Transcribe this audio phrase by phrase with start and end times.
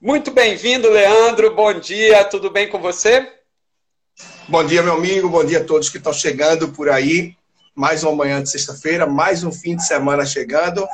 [0.00, 1.56] Muito bem-vindo, Leandro.
[1.56, 3.32] Bom dia, tudo bem com você?
[4.46, 5.28] Bom dia, meu amigo.
[5.28, 7.34] Bom dia a todos que estão chegando por aí.
[7.74, 10.86] Mais uma manhã de sexta-feira, mais um fim de semana chegando.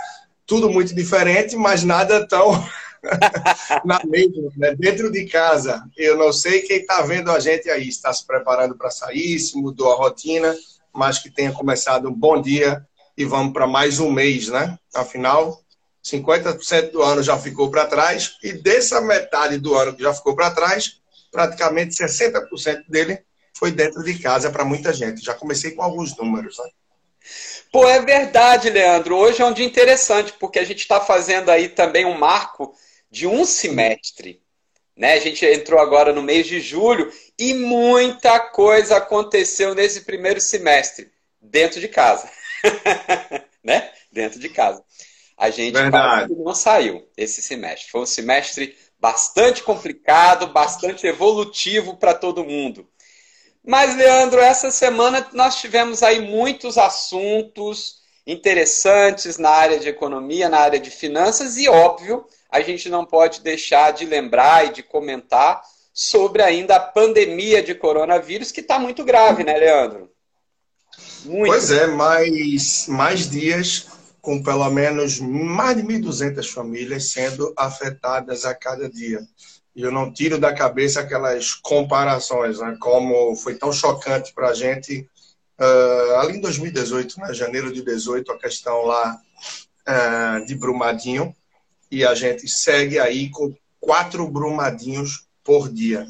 [0.47, 2.53] Tudo muito diferente, mas nada tão
[3.85, 4.75] na mesma, né?
[4.75, 5.85] dentro de casa.
[5.99, 9.55] Eu não sei quem está vendo a gente aí, está se preparando para sair, se
[9.59, 10.57] mudou a rotina,
[10.95, 12.83] mas que tenha começado um bom dia
[13.19, 14.79] e vamos para mais um mês, né?
[14.95, 15.61] Afinal,
[16.05, 20.37] 50% do ano já ficou para trás e dessa metade do ano que já ficou
[20.37, 21.01] para trás,
[21.33, 23.25] praticamente 60% dele
[23.57, 25.25] foi dentro de casa para muita gente.
[25.25, 26.71] Já comecei com alguns números, né?
[27.73, 29.17] Pô, é verdade, Leandro.
[29.17, 32.75] Hoje é um dia interessante, porque a gente está fazendo aí também um marco
[33.11, 34.43] de um semestre.
[34.97, 35.15] Né?
[35.15, 41.11] A gente entrou agora no mês de julho e muita coisa aconteceu nesse primeiro semestre,
[41.41, 42.31] dentro de casa.
[43.65, 43.91] né?
[44.13, 44.85] Dentro de casa.
[45.45, 45.77] A gente
[46.43, 47.91] não saiu esse semestre.
[47.91, 52.89] Foi um semestre bastante complicado, bastante evolutivo para todo mundo.
[53.63, 60.59] Mas, Leandro, essa semana nós tivemos aí muitos assuntos interessantes na área de economia, na
[60.59, 65.63] área de finanças, e óbvio, a gente não pode deixar de lembrar e de comentar
[65.93, 70.11] sobre ainda a pandemia de coronavírus, que está muito grave, né, Leandro?
[71.25, 71.51] Muito.
[71.51, 73.87] Pois é, mais, mais dias
[74.25, 79.21] com pelo menos mais de 1.200 famílias sendo afetadas a cada dia.
[79.77, 82.75] E eu não tiro da cabeça aquelas comparações, né?
[82.81, 85.07] como foi tão chocante para a gente
[85.61, 87.35] uh, ali em 2018, né?
[87.35, 89.21] janeiro de 18, a questão lá
[89.87, 91.37] uh, de Brumadinho,
[91.91, 96.07] e a gente segue aí com quatro Brumadinhos por dia.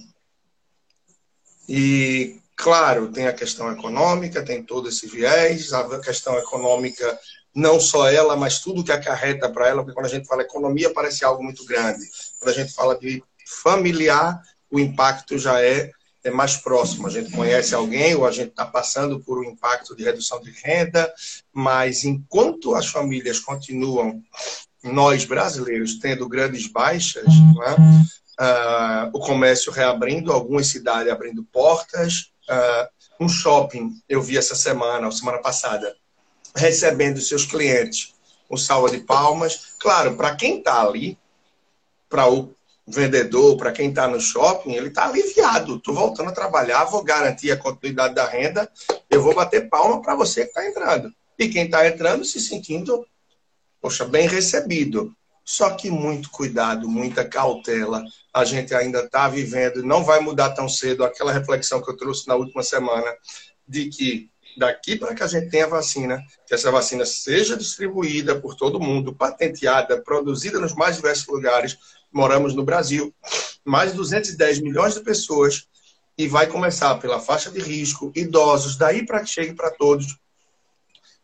[1.68, 7.18] E, claro, tem a questão econômica, tem todo esse viés, a questão econômica,
[7.54, 10.92] não só ela, mas tudo que acarreta para ela, porque quando a gente fala economia
[10.92, 12.04] parece algo muito grande.
[12.38, 13.22] Quando a gente fala de
[13.62, 15.92] familiar, o impacto já é,
[16.24, 17.06] é mais próximo.
[17.06, 20.50] A gente conhece alguém ou a gente está passando por um impacto de redução de
[20.50, 21.12] renda,
[21.52, 24.20] mas enquanto as famílias continuam,
[24.82, 27.76] nós brasileiros, tendo grandes baixas, né,
[28.40, 35.06] uh, o comércio reabrindo, algumas cidades abrindo portas, uh, um shopping, eu vi essa semana,
[35.06, 35.94] ou semana passada,
[36.54, 38.14] recebendo seus clientes
[38.48, 39.74] com salva de palmas.
[39.78, 41.18] Claro, para quem está ali,
[42.08, 42.54] para o
[42.86, 45.76] vendedor, para quem está no shopping, ele está aliviado.
[45.76, 48.70] Estou voltando a trabalhar, vou garantir a continuidade da renda,
[49.10, 51.12] eu vou bater palma para você que está entrando.
[51.38, 53.06] E quem está entrando se sentindo,
[53.80, 55.14] poxa, bem recebido.
[55.44, 58.02] Só que muito cuidado, muita cautela.
[58.32, 62.26] A gente ainda está vivendo, não vai mudar tão cedo aquela reflexão que eu trouxe
[62.26, 63.12] na última semana,
[63.68, 68.54] de que daqui para que a gente tenha vacina, que essa vacina seja distribuída por
[68.54, 71.76] todo mundo, patenteada, produzida nos mais diversos lugares,
[72.12, 73.14] moramos no Brasil,
[73.64, 75.66] mais de 210 milhões de pessoas,
[76.16, 80.16] e vai começar pela faixa de risco, idosos, daí para que chegue para todos.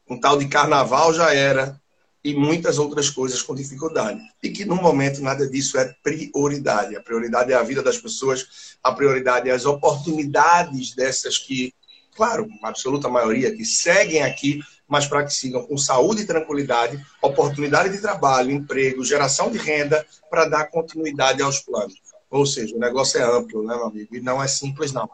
[0.09, 1.81] Um tal de carnaval já era,
[2.23, 4.21] e muitas outras coisas com dificuldade.
[4.43, 6.97] E que no momento nada disso é prioridade.
[6.97, 11.73] A prioridade é a vida das pessoas, a prioridade é as oportunidades dessas que,
[12.15, 14.61] claro, a absoluta maioria que seguem aqui
[14.91, 20.05] mas para que sigam com saúde e tranquilidade, oportunidade de trabalho, emprego, geração de renda,
[20.29, 21.95] para dar continuidade aos planos.
[22.29, 24.17] Ou seja, o negócio é amplo, né, meu amigo?
[24.17, 25.09] E não é simples, não.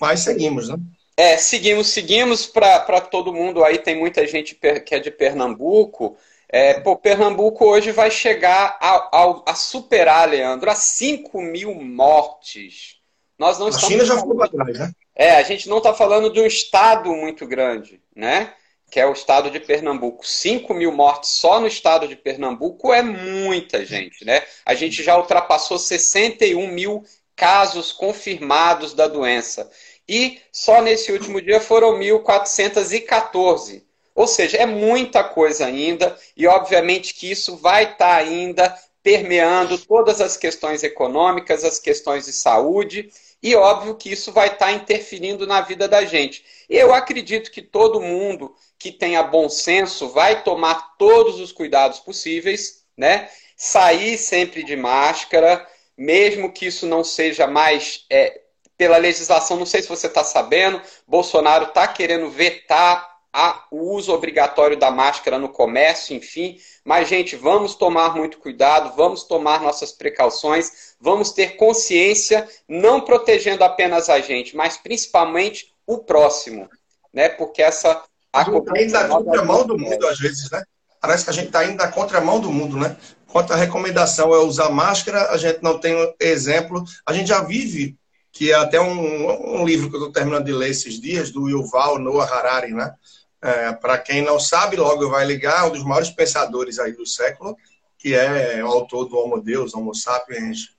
[0.00, 0.76] Mas seguimos, né?
[1.16, 3.78] É, seguimos, seguimos para todo mundo aí.
[3.78, 6.16] Tem muita gente que é de Pernambuco.
[6.48, 12.96] É, pô, Pernambuco hoje vai chegar a, a, a, superar, Leandro, a 5 mil mortes.
[13.38, 14.92] Nós não a China já ficou para trás, né?
[15.20, 18.54] É, a gente não está falando de um estado muito grande, né?
[18.90, 20.26] que é o estado de Pernambuco.
[20.26, 24.42] 5 mil mortes só no estado de Pernambuco é muita gente, né?
[24.64, 27.04] A gente já ultrapassou 61 mil
[27.36, 29.70] casos confirmados da doença.
[30.08, 33.82] E só nesse último dia foram 1.414.
[34.14, 39.76] Ou seja, é muita coisa ainda, e obviamente que isso vai estar tá ainda permeando
[39.78, 43.10] todas as questões econômicas, as questões de saúde,
[43.42, 46.44] e óbvio que isso vai estar tá interferindo na vida da gente.
[46.68, 52.84] Eu acredito que todo mundo que tenha bom senso vai tomar todos os cuidados possíveis,
[52.96, 53.30] né?
[53.56, 55.66] Sair sempre de máscara,
[55.96, 58.40] mesmo que isso não seja mais é,
[58.76, 64.12] pela legislação, não sei se você está sabendo, Bolsonaro está querendo vetar a, o uso
[64.12, 66.58] obrigatório da máscara no comércio, enfim.
[66.84, 73.62] Mas, gente, vamos tomar muito cuidado, vamos tomar nossas precauções, vamos ter consciência, não protegendo
[73.62, 76.68] apenas a gente, mas principalmente o próximo.
[77.12, 77.28] Né?
[77.28, 78.02] Porque essa.
[78.32, 80.62] A gente está indo na contramão do mundo, às vezes, né?
[81.00, 82.96] Parece que a gente está indo na contramão do mundo, né?
[83.26, 86.84] Quanto à recomendação é usar máscara, a gente não tem exemplo.
[87.06, 87.96] A gente já vive,
[88.30, 91.48] que é até um, um livro que eu estou terminando de ler esses dias, do
[91.48, 92.92] Yuval Noah Harari, né?
[93.42, 97.56] É, Para quem não sabe, logo vai ligar, um dos maiores pensadores aí do século,
[97.98, 100.74] que é o autor do Homo Deus, Homo Sapiens,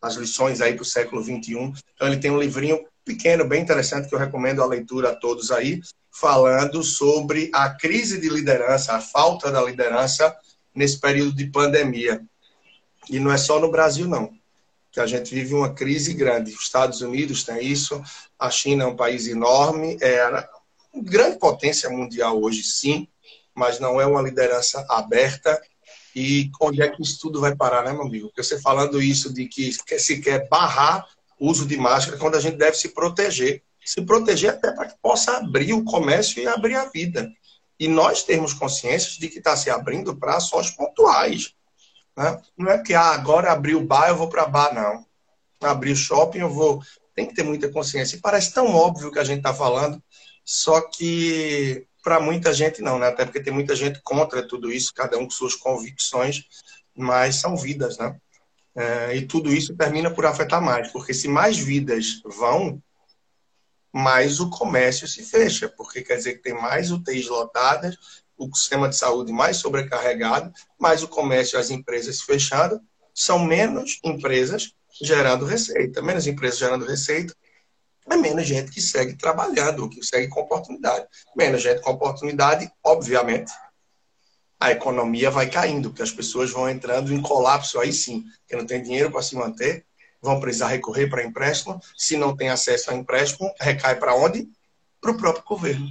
[0.00, 1.72] as lições aí do século 21.
[1.94, 5.50] Então ele tem um livrinho pequeno, bem interessante, que eu recomendo a leitura a todos
[5.50, 5.80] aí,
[6.10, 10.36] falando sobre a crise de liderança, a falta da liderança
[10.74, 12.22] nesse período de pandemia.
[13.08, 14.32] E não é só no Brasil, não,
[14.90, 16.52] que a gente vive uma crise grande.
[16.52, 18.02] Os Estados Unidos tem isso,
[18.38, 20.20] a China é um país enorme, é
[21.00, 23.08] grande potência mundial hoje, sim,
[23.54, 25.60] mas não é uma liderança aberta.
[26.14, 28.28] E onde é que isso tudo vai parar, né, meu amigo?
[28.28, 31.06] Porque você falando isso de que se quer barrar
[31.38, 33.62] o uso de máscara, quando a gente deve se proteger.
[33.84, 37.32] Se proteger até para que possa abrir o comércio e abrir a vida.
[37.80, 41.52] E nós temos consciência de que está se abrindo para ações pontuais.
[42.16, 42.40] Né?
[42.56, 45.04] Não é que ah, agora abriu o bar, eu vou para bar, não.
[45.68, 46.80] Abrir o shopping, eu vou.
[47.14, 48.16] Tem que ter muita consciência.
[48.16, 50.00] E parece tão óbvio que a gente está falando,
[50.44, 53.08] só que para muita gente não, né?
[53.08, 56.44] Até porque tem muita gente contra tudo isso, cada um com suas convicções,
[56.94, 58.16] mas são vidas, né?
[58.74, 62.82] É, e tudo isso termina por afetar mais, porque se mais vidas vão,
[63.92, 67.96] mais o comércio se fecha, porque quer dizer que tem mais UTIs lotadas,
[68.36, 72.80] o sistema de saúde mais sobrecarregado, mais o comércio as empresas se fechando,
[73.14, 76.02] são menos empresas gerando receita.
[76.02, 77.34] Menos empresas gerando receita,
[78.10, 81.06] é menos gente que segue trabalhando, que segue com oportunidade.
[81.36, 83.52] Menos gente com oportunidade, obviamente,
[84.58, 88.64] a economia vai caindo, porque as pessoas vão entrando em colapso aí sim, que não
[88.64, 89.84] tem dinheiro para se manter,
[90.20, 91.80] vão precisar recorrer para empréstimo.
[91.96, 94.48] Se não tem acesso a empréstimo, recai para onde?
[95.00, 95.88] Para o próprio governo.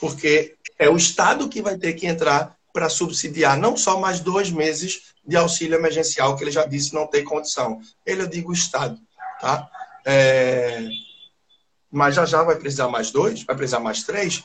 [0.00, 4.50] Porque é o Estado que vai ter que entrar para subsidiar não só mais dois
[4.50, 7.80] meses de auxílio emergencial, que ele já disse não tem condição.
[8.06, 8.96] Ele, eu digo, Estado.
[9.40, 9.68] Tá?
[10.06, 10.88] É...
[11.90, 14.44] Mas já já vai precisar mais dois, vai precisar mais três.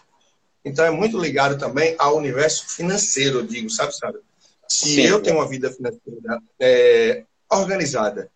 [0.63, 4.19] Então é muito ligado também ao universo financeiro, eu digo, sabe, sabe?
[4.68, 5.01] Se Sim.
[5.01, 8.31] eu tenho uma vida financeira é, organizada,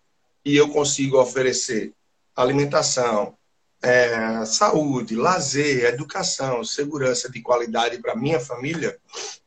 [0.48, 1.94] e eu consigo oferecer
[2.33, 3.36] alimentação,
[3.81, 8.98] é, saúde, lazer, educação, segurança de qualidade para minha família,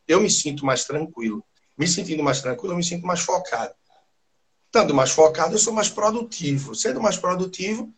[0.06, 1.42] eu me sinto mais tranquilo.
[1.78, 3.72] Me sentindo mais tranquilo, eu me sinto mais focado.
[4.66, 6.74] Estando mais focado, eu sou mais produtivo.
[6.74, 7.90] Sendo mais produtivo,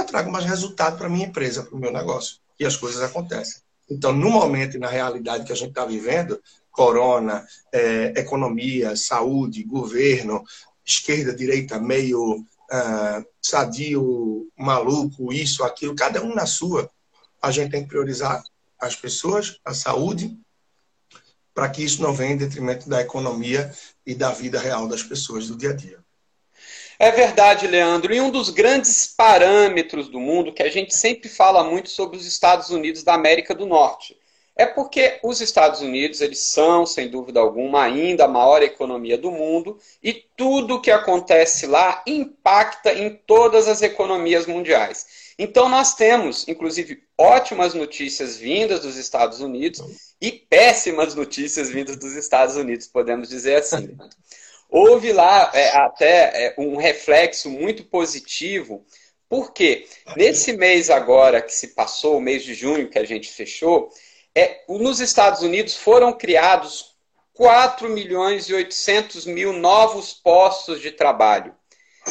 [0.00, 2.38] eu trago mais resultado para minha empresa, para o meu negócio.
[2.58, 3.62] E as coisas acontecem.
[3.88, 9.64] Então, no momento e na realidade que a gente está vivendo, corona, é, economia, saúde,
[9.64, 10.44] governo,
[10.84, 12.36] esquerda, direita, meio
[12.70, 16.90] uh, sadio, maluco, isso, aquilo, cada um na sua.
[17.42, 18.42] A gente tem que priorizar
[18.78, 20.38] as pessoas, a saúde,
[21.54, 23.72] para que isso não venha em detrimento da economia
[24.06, 25.99] e da vida real das pessoas do dia a dia.
[27.02, 28.12] É verdade, Leandro.
[28.12, 32.26] E um dos grandes parâmetros do mundo que a gente sempre fala muito sobre os
[32.26, 34.20] Estados Unidos da América do Norte
[34.54, 39.30] é porque os Estados Unidos, eles são, sem dúvida alguma, ainda a maior economia do
[39.30, 45.32] mundo e tudo o que acontece lá impacta em todas as economias mundiais.
[45.38, 49.82] Então nós temos, inclusive, ótimas notícias vindas dos Estados Unidos
[50.20, 53.96] e péssimas notícias vindas dos Estados Unidos, podemos dizer assim.
[54.70, 58.84] Houve lá é, até é, um reflexo muito positivo,
[59.28, 59.86] porque
[60.16, 63.90] nesse mês agora que se passou, o mês de junho que a gente fechou,
[64.34, 66.96] é, nos Estados Unidos foram criados
[67.34, 71.54] 4 milhões e 800 mil novos postos de trabalho.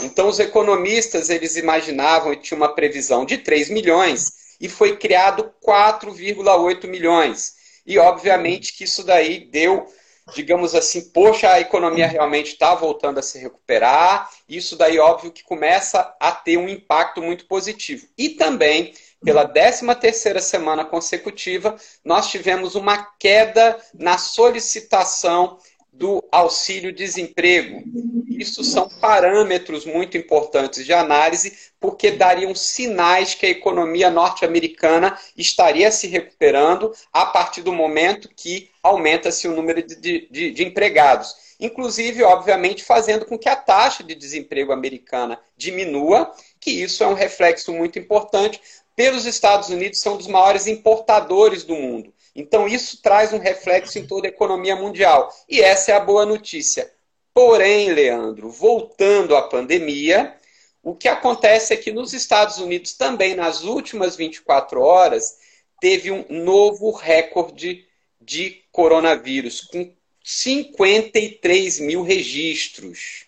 [0.01, 5.53] Então, os economistas eles imaginavam e tinha uma previsão de 3 milhões e foi criado
[5.65, 7.53] 4,8 milhões.
[7.85, 9.87] E, obviamente, que isso daí deu,
[10.33, 14.29] digamos assim, poxa, a economia realmente está voltando a se recuperar.
[14.47, 18.07] Isso daí, óbvio, que começa a ter um impacto muito positivo.
[18.17, 18.93] E também
[19.23, 25.57] pela 13 terceira semana consecutiva, nós tivemos uma queda na solicitação
[25.91, 27.83] do auxílio-desemprego.
[28.27, 35.91] Isso são parâmetros muito importantes de análise, porque dariam sinais que a economia norte-americana estaria
[35.91, 41.35] se recuperando a partir do momento que aumenta-se o número de, de, de empregados.
[41.59, 47.13] Inclusive, obviamente, fazendo com que a taxa de desemprego americana diminua, que isso é um
[47.13, 48.61] reflexo muito importante,
[48.95, 52.13] pelos Estados Unidos são dos maiores importadores do mundo.
[52.39, 55.29] Então, isso traz um reflexo em toda a economia mundial.
[55.49, 56.89] E essa é a boa notícia.
[57.33, 60.33] Porém, Leandro, voltando à pandemia,
[60.81, 65.37] o que acontece é que nos Estados Unidos, também nas últimas 24 horas,
[65.81, 67.85] teve um novo recorde
[68.21, 69.93] de coronavírus, com
[70.23, 73.25] 53 mil registros.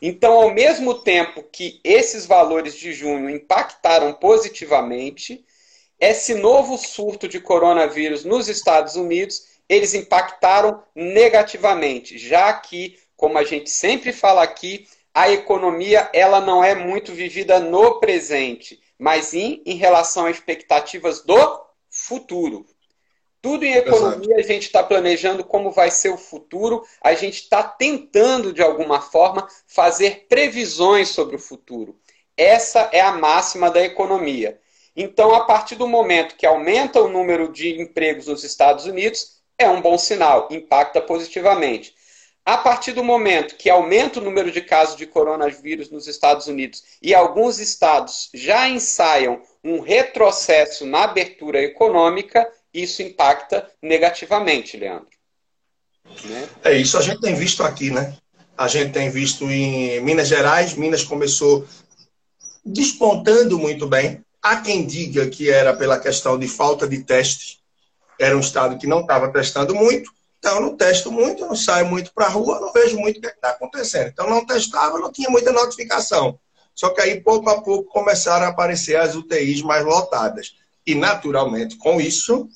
[0.00, 5.44] Então, ao mesmo tempo que esses valores de junho impactaram positivamente,
[6.10, 13.44] esse novo surto de coronavírus nos Estados Unidos, eles impactaram negativamente, já que, como a
[13.44, 19.62] gente sempre fala aqui, a economia ela não é muito vivida no presente, mas em,
[19.64, 22.66] em relação a expectativas do futuro.
[23.40, 24.40] Tudo em economia Exato.
[24.40, 29.00] a gente está planejando como vai ser o futuro, a gente está tentando, de alguma
[29.00, 31.98] forma, fazer previsões sobre o futuro.
[32.36, 34.58] Essa é a máxima da economia.
[34.96, 39.68] Então, a partir do momento que aumenta o número de empregos nos Estados Unidos, é
[39.68, 41.94] um bom sinal, impacta positivamente.
[42.44, 46.82] A partir do momento que aumenta o número de casos de coronavírus nos Estados Unidos
[47.00, 55.08] e alguns estados já ensaiam um retrocesso na abertura econômica, isso impacta negativamente, Leandro.
[56.24, 56.48] Né?
[56.62, 58.14] É isso, a gente tem visto aqui, né?
[58.58, 61.66] A gente tem visto em Minas Gerais, Minas começou
[62.64, 64.22] despontando muito bem.
[64.44, 67.60] Há quem diga que era pela questão de falta de testes.
[68.20, 70.12] Era um estado que não estava testando muito.
[70.38, 73.20] Então, eu não testo muito, não saio muito para a rua, não vejo muito o
[73.22, 74.08] que é está acontecendo.
[74.08, 76.38] Então, não testava, não tinha muita notificação.
[76.74, 80.54] Só que aí, pouco a pouco, começaram a aparecer as UTIs mais lotadas.
[80.86, 82.46] E, naturalmente, com isso,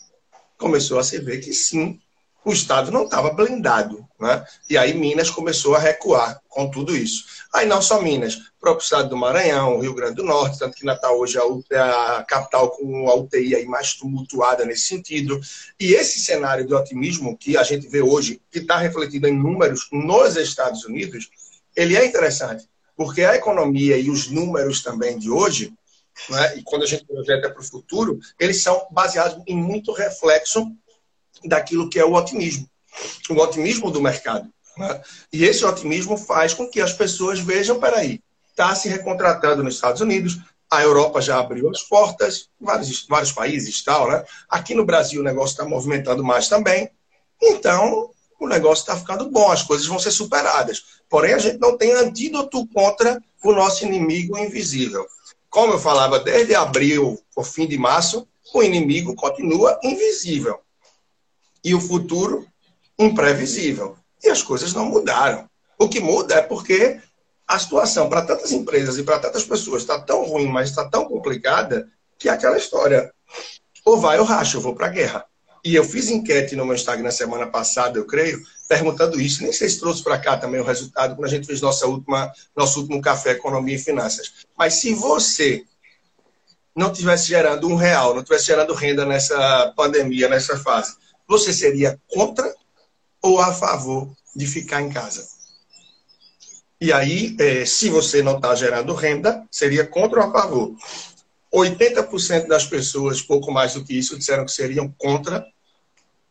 [0.58, 1.98] começou a se ver que sim,
[2.44, 4.06] o Estado não estava blindado.
[4.20, 4.44] Né?
[4.68, 7.37] E aí Minas começou a recuar com tudo isso.
[7.54, 10.84] Aí não só Minas, o próprio Estado do Maranhão, Rio Grande do Norte, tanto que
[10.84, 11.38] Natal hoje
[11.70, 15.40] é a capital com a UTI aí mais tumultuada nesse sentido.
[15.80, 19.88] E esse cenário de otimismo que a gente vê hoje, que está refletido em números
[19.90, 21.30] nos Estados Unidos,
[21.74, 25.72] ele é interessante, porque a economia e os números também de hoje,
[26.28, 30.70] né, e quando a gente projeta para o futuro, eles são baseados em muito reflexo
[31.44, 32.68] daquilo que é o otimismo,
[33.30, 34.52] o otimismo do mercado.
[34.78, 35.00] Né?
[35.32, 38.20] E esse otimismo faz com que as pessoas vejam, peraí,
[38.50, 40.38] está se recontratando nos Estados Unidos,
[40.70, 44.22] a Europa já abriu as portas, vários, vários países tal, né?
[44.48, 46.90] Aqui no Brasil o negócio está movimentando mais também.
[47.40, 50.84] Então, o negócio está ficando bom, as coisas vão ser superadas.
[51.08, 55.06] Porém, a gente não tem antídoto contra o nosso inimigo invisível.
[55.48, 60.60] Como eu falava, desde abril ao fim de março, o inimigo continua invisível.
[61.64, 62.46] E o futuro
[62.98, 63.96] imprevisível.
[64.22, 65.48] E as coisas não mudaram.
[65.78, 67.00] O que muda é porque
[67.46, 71.06] a situação para tantas empresas e para tantas pessoas está tão ruim, mas está tão
[71.06, 73.12] complicada, que é aquela história.
[73.84, 75.24] Ou vai ou racha, eu vou para a guerra.
[75.64, 79.42] E eu fiz enquete no meu Instagram semana passada, eu creio, perguntando isso.
[79.42, 82.32] Nem sei se trouxe para cá também o resultado quando a gente fez nossa última,
[82.56, 84.46] nosso último café Economia e Finanças.
[84.56, 85.64] Mas se você
[86.76, 90.94] não tivesse gerando um real, não tivesse gerando renda nessa pandemia, nessa fase,
[91.26, 92.54] você seria contra
[93.22, 95.26] ou a favor de ficar em casa?
[96.80, 100.76] E aí, é, se você não está gerando renda, seria contra ou a favor?
[101.52, 105.44] 80% das pessoas, pouco mais do que isso, disseram que seriam contra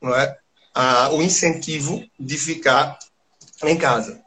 [0.02, 0.38] não é,
[0.74, 2.98] a, o incentivo de ficar
[3.64, 4.22] em casa.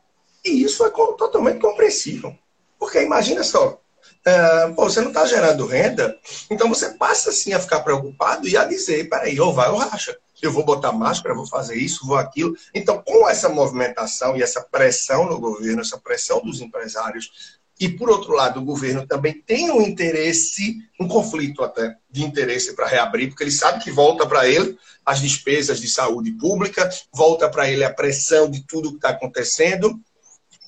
[0.44, 2.36] E isso é totalmente compreensível.
[2.78, 3.80] Porque imagina só,
[4.24, 6.18] é, pô, você não está gerando renda,
[6.50, 10.16] então você passa assim a ficar preocupado e a dizer, peraí, ou vai ou racha.
[10.42, 12.56] Eu vou botar máscara, vou fazer isso, vou aquilo.
[12.74, 18.10] Então, com essa movimentação e essa pressão no governo, essa pressão dos empresários, e, por
[18.10, 23.28] outro lado, o governo também tem um interesse, um conflito até de interesse para reabrir,
[23.28, 27.82] porque ele sabe que volta para ele as despesas de saúde pública, volta para ele
[27.82, 29.98] a pressão de tudo que está acontecendo.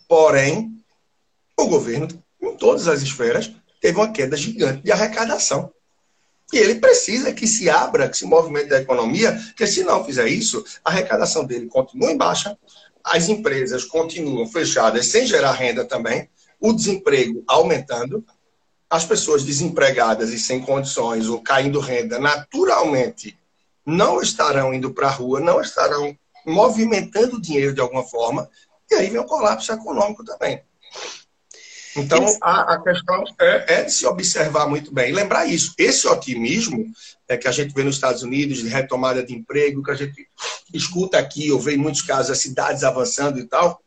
[0.09, 0.73] Porém,
[1.55, 2.09] o governo,
[2.41, 5.71] em todas as esferas, teve uma queda gigante de arrecadação.
[6.53, 10.29] E ele precisa que se abra, que se movimente a economia, porque se não fizer
[10.29, 12.59] isso, a arrecadação dele continua em baixa,
[13.03, 16.29] as empresas continuam fechadas sem gerar renda também,
[16.61, 18.25] o desemprego aumentando,
[18.89, 23.37] as pessoas desempregadas e sem condições ou caindo renda, naturalmente
[23.85, 26.17] não estarão indo para a rua, não estarão
[26.47, 28.49] movimentando dinheiro de alguma forma,
[28.91, 30.63] e aí vem o colapso econômico também.
[31.97, 35.11] Então, a, a questão é, é, de se observar muito bem.
[35.11, 35.75] E lembrar isso.
[35.77, 36.87] Esse otimismo
[37.29, 40.29] é, que a gente vê nos Estados Unidos, de retomada de emprego, que a gente
[40.73, 43.81] escuta aqui, ou vê em muitos casos as cidades avançando e tal,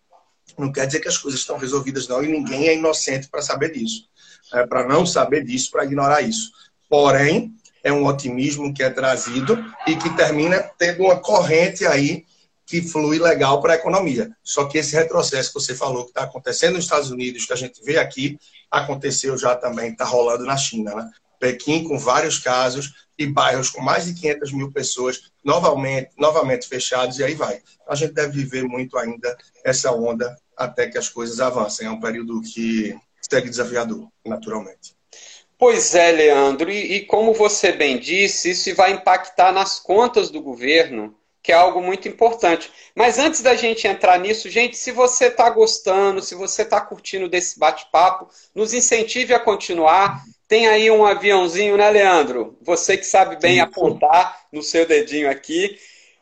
[0.58, 3.72] não quer dizer que as coisas estão resolvidas, não, e ninguém é inocente para saber
[3.72, 4.08] disso.
[4.54, 6.52] É, para não saber disso, para ignorar isso.
[6.88, 12.26] Porém, é um otimismo que é trazido e que termina tendo uma corrente aí
[12.66, 14.36] que flui legal para a economia.
[14.44, 17.58] Só que esse retrocesso que você falou que está acontecendo nos Estados Unidos, que a
[17.58, 18.40] gente vê aqui,
[18.72, 20.96] aconteceu já também, está rolando na China.
[20.96, 21.12] Né?
[21.40, 27.20] Pequim com vários casos e bairros com mais de 500 mil pessoas novamente, novamente fechados,
[27.20, 27.62] e aí vai.
[27.88, 31.88] A gente deve viver muito ainda essa onda até que as coisas avancem.
[31.88, 34.96] É um período que segue desafiador, naturalmente.
[35.58, 40.42] Pois é, Leandro, e, e como você bem disse, isso vai impactar nas contas do
[40.42, 42.72] governo, que é algo muito importante.
[42.96, 47.30] Mas antes da gente entrar nisso, gente, se você está gostando, se você está curtindo
[47.30, 50.24] desse bate-papo, nos incentive a continuar.
[50.48, 52.58] Tem aí um aviãozinho, né, Leandro?
[52.64, 55.78] Você que sabe bem apontar no seu dedinho aqui.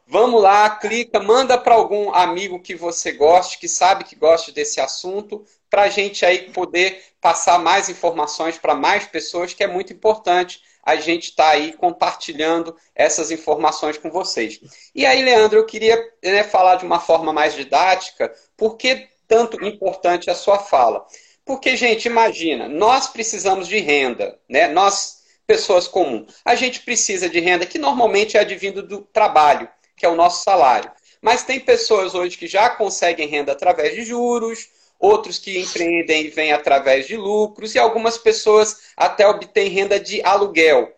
[0.05, 4.81] Vamos lá, clica, manda para algum amigo que você goste, que sabe que gosta desse
[4.81, 9.93] assunto, para a gente aí poder passar mais informações para mais pessoas, que é muito
[9.93, 14.59] importante a gente estar tá aí compartilhando essas informações com vocês.
[14.93, 19.63] E aí, Leandro, eu queria né, falar de uma forma mais didática, por que tanto
[19.65, 21.05] importante a sua fala?
[21.45, 24.67] Porque, gente, imagina, nós precisamos de renda, né?
[24.67, 30.05] Nós, pessoas comuns, a gente precisa de renda que normalmente é advindo do trabalho, que
[30.05, 30.91] é o nosso salário.
[31.21, 34.67] Mas tem pessoas hoje que já conseguem renda através de juros,
[35.03, 40.23] outros que empreendem e vêm através de lucros, e algumas pessoas até obtêm renda de
[40.23, 40.95] aluguel.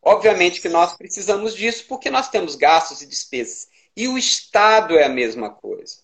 [0.00, 3.66] Obviamente que nós precisamos disso porque nós temos gastos e despesas.
[3.96, 5.96] E o Estado é a mesma coisa.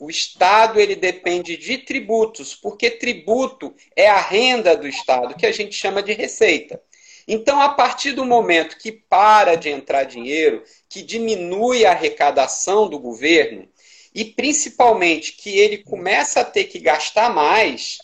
[0.00, 5.52] O Estado ele depende de tributos, porque tributo é a renda do Estado, que a
[5.52, 6.82] gente chama de receita.
[7.28, 12.98] Então, a partir do momento que para de entrar dinheiro, que diminui a arrecadação do
[12.98, 13.68] governo,
[14.18, 17.98] e principalmente que ele começa a ter que gastar mais,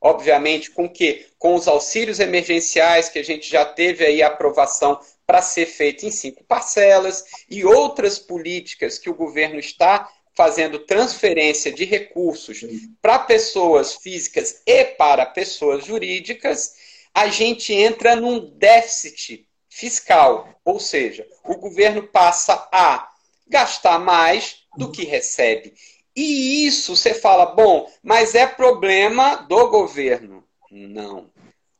[0.00, 4.98] obviamente, com que com os auxílios emergenciais que a gente já teve aí a aprovação
[5.24, 11.70] para ser feito em cinco parcelas e outras políticas que o governo está fazendo transferência
[11.70, 12.64] de recursos
[13.00, 16.74] para pessoas físicas e para pessoas jurídicas,
[17.14, 23.11] a gente entra num déficit fiscal, ou seja, o governo passa a
[23.52, 25.74] gastar mais do que recebe.
[26.16, 30.42] E isso você fala, bom, mas é problema do governo.
[30.70, 31.30] Não.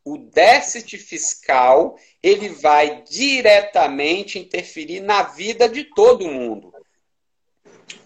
[0.04, 6.72] O déficit fiscal, ele vai diretamente interferir na vida de todo mundo.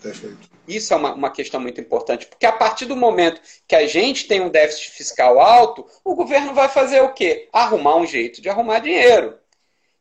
[0.02, 0.56] Perfeito.
[0.66, 4.26] Isso é uma, uma questão muito importante, porque a partir do momento que a gente
[4.26, 7.48] tem um déficit fiscal alto, o governo vai fazer o quê?
[7.52, 9.38] Arrumar um jeito de arrumar dinheiro.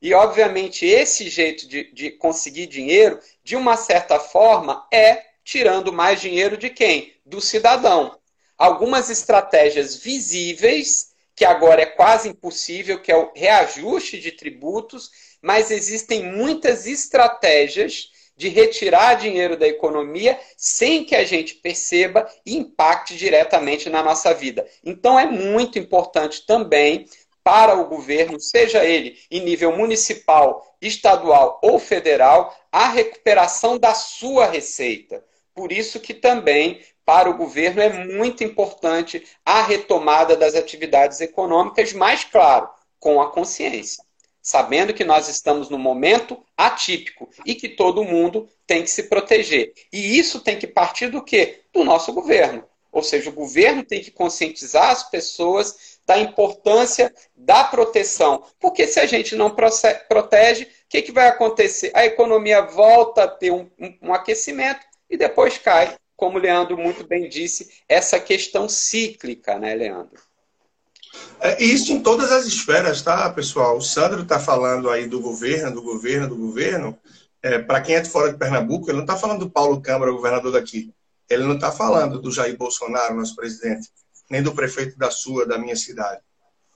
[0.05, 6.21] E, obviamente, esse jeito de, de conseguir dinheiro, de uma certa forma, é tirando mais
[6.21, 7.15] dinheiro de quem?
[7.25, 8.15] Do cidadão.
[8.55, 15.09] Algumas estratégias visíveis, que agora é quase impossível, que é o reajuste de tributos,
[15.41, 22.55] mas existem muitas estratégias de retirar dinheiro da economia sem que a gente perceba e
[22.55, 24.67] impacte diretamente na nossa vida.
[24.83, 27.07] Então é muito importante também
[27.45, 34.47] para o governo, seja ele em nível municipal, estadual ou federal, a recuperação da sua
[34.47, 35.23] receita.
[35.53, 41.93] Por isso que também para o governo é muito importante a retomada das atividades econômicas,
[41.93, 42.67] mais claro,
[42.99, 44.03] com a consciência
[44.41, 49.73] sabendo que nós estamos num momento atípico e que todo mundo tem que se proteger.
[49.91, 51.63] E isso tem que partir do quê?
[51.73, 52.63] Do nosso governo.
[52.91, 58.43] Ou seja, o governo tem que conscientizar as pessoas da importância da proteção.
[58.59, 59.55] Porque se a gente não
[60.07, 61.91] protege, o que, que vai acontecer?
[61.93, 63.69] A economia volta a ter um,
[64.01, 65.95] um aquecimento e depois cai.
[66.15, 70.21] Como o Leandro muito bem disse, essa questão cíclica, né, Leandro?
[71.41, 73.77] É, isso em todas as esferas, tá, pessoal?
[73.77, 76.97] O Sandro está falando aí do governo, do governo, do governo.
[77.41, 80.11] É, Para quem é de fora de Pernambuco, ele não está falando do Paulo Câmara,
[80.11, 80.93] governador daqui.
[81.29, 83.89] Ele não está falando do Jair Bolsonaro, nosso presidente,
[84.29, 86.21] nem do prefeito da sua, da minha cidade.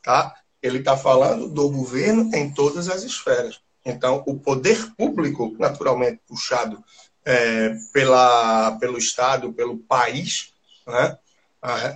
[0.04, 0.34] Tá?
[0.62, 3.62] Ele está falando do governo em todas as esferas.
[3.86, 6.84] Então, o poder público, naturalmente puxado
[7.26, 10.54] é, pela, pelo Estado, pelo país,
[10.88, 11.18] né?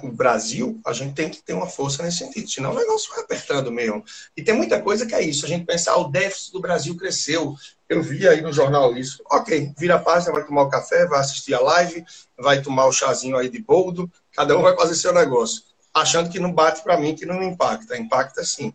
[0.04, 3.24] o Brasil, a gente tem que ter uma força nesse sentido, senão o negócio vai
[3.24, 4.04] apertando mesmo.
[4.36, 6.96] E tem muita coisa que é isso, a gente pensar, ah, o déficit do Brasil
[6.98, 7.56] cresceu.
[7.88, 9.24] Eu vi aí no jornal isso.
[9.32, 12.04] Ok, vira a página, vai tomar o café, vai assistir a live,
[12.38, 15.64] vai tomar o chazinho aí de boldo, cada um vai fazer seu negócio.
[15.94, 17.98] Achando que não bate para mim, que não impacta.
[17.98, 18.74] Impacta sim.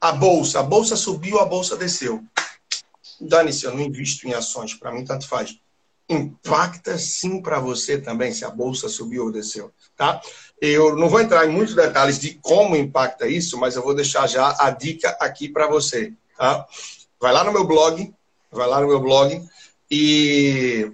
[0.00, 2.22] A bolsa, a bolsa subiu, a bolsa desceu.
[3.20, 5.58] Dane-se, eu não invisto em ações, para mim tanto faz
[6.08, 10.20] impacta sim para você também se a bolsa subiu ou desceu, tá?
[10.60, 14.26] Eu não vou entrar em muitos detalhes de como impacta isso, mas eu vou deixar
[14.26, 16.66] já a dica aqui para você, tá?
[17.20, 18.12] Vai lá no meu blog,
[18.50, 19.44] vai lá no meu blog
[19.90, 20.90] e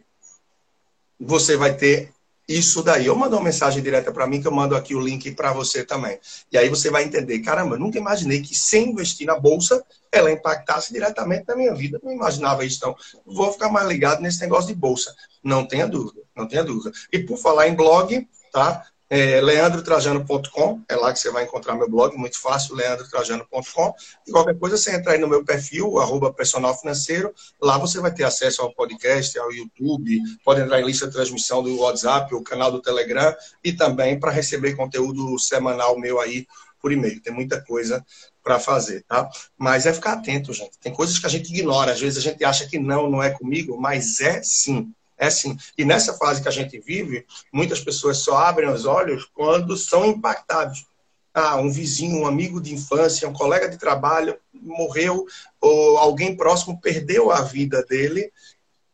[1.20, 2.12] você vai ter
[2.56, 3.06] isso daí.
[3.06, 5.84] Eu mando uma mensagem direta para mim, que eu mando aqui o link para você
[5.84, 6.18] também.
[6.50, 10.92] E aí você vai entender, caramba, nunca imaginei que sem investir na bolsa, ela impactasse
[10.92, 12.00] diretamente na minha vida.
[12.02, 12.96] Não imaginava isso, então.
[13.24, 15.14] Vou ficar mais ligado nesse negócio de bolsa.
[15.42, 16.92] Não tenha dúvida, não tenha dúvida.
[17.12, 18.84] E por falar em blog, tá?
[19.12, 23.94] É, leandrotrajano.com, é lá que você vai encontrar meu blog, muito fácil, leandrotrajano.com.
[24.26, 28.10] E qualquer coisa, você entra aí no meu perfil, arroba personal financeiro, lá você vai
[28.10, 32.42] ter acesso ao podcast, ao YouTube, pode entrar em lista de transmissão do WhatsApp, o
[32.42, 36.46] canal do Telegram, e também para receber conteúdo semanal meu aí
[36.80, 37.20] por e-mail.
[37.20, 38.02] Tem muita coisa
[38.42, 39.28] para fazer, tá?
[39.58, 40.78] Mas é ficar atento, gente.
[40.80, 43.28] Tem coisas que a gente ignora, às vezes a gente acha que não, não é
[43.28, 44.90] comigo, mas é sim.
[45.22, 45.56] É assim.
[45.78, 50.04] E nessa fase que a gente vive, muitas pessoas só abrem os olhos quando são
[50.04, 50.84] impactados.
[51.32, 55.24] Ah, um vizinho, um amigo de infância, um colega de trabalho morreu
[55.60, 58.32] ou alguém próximo perdeu a vida dele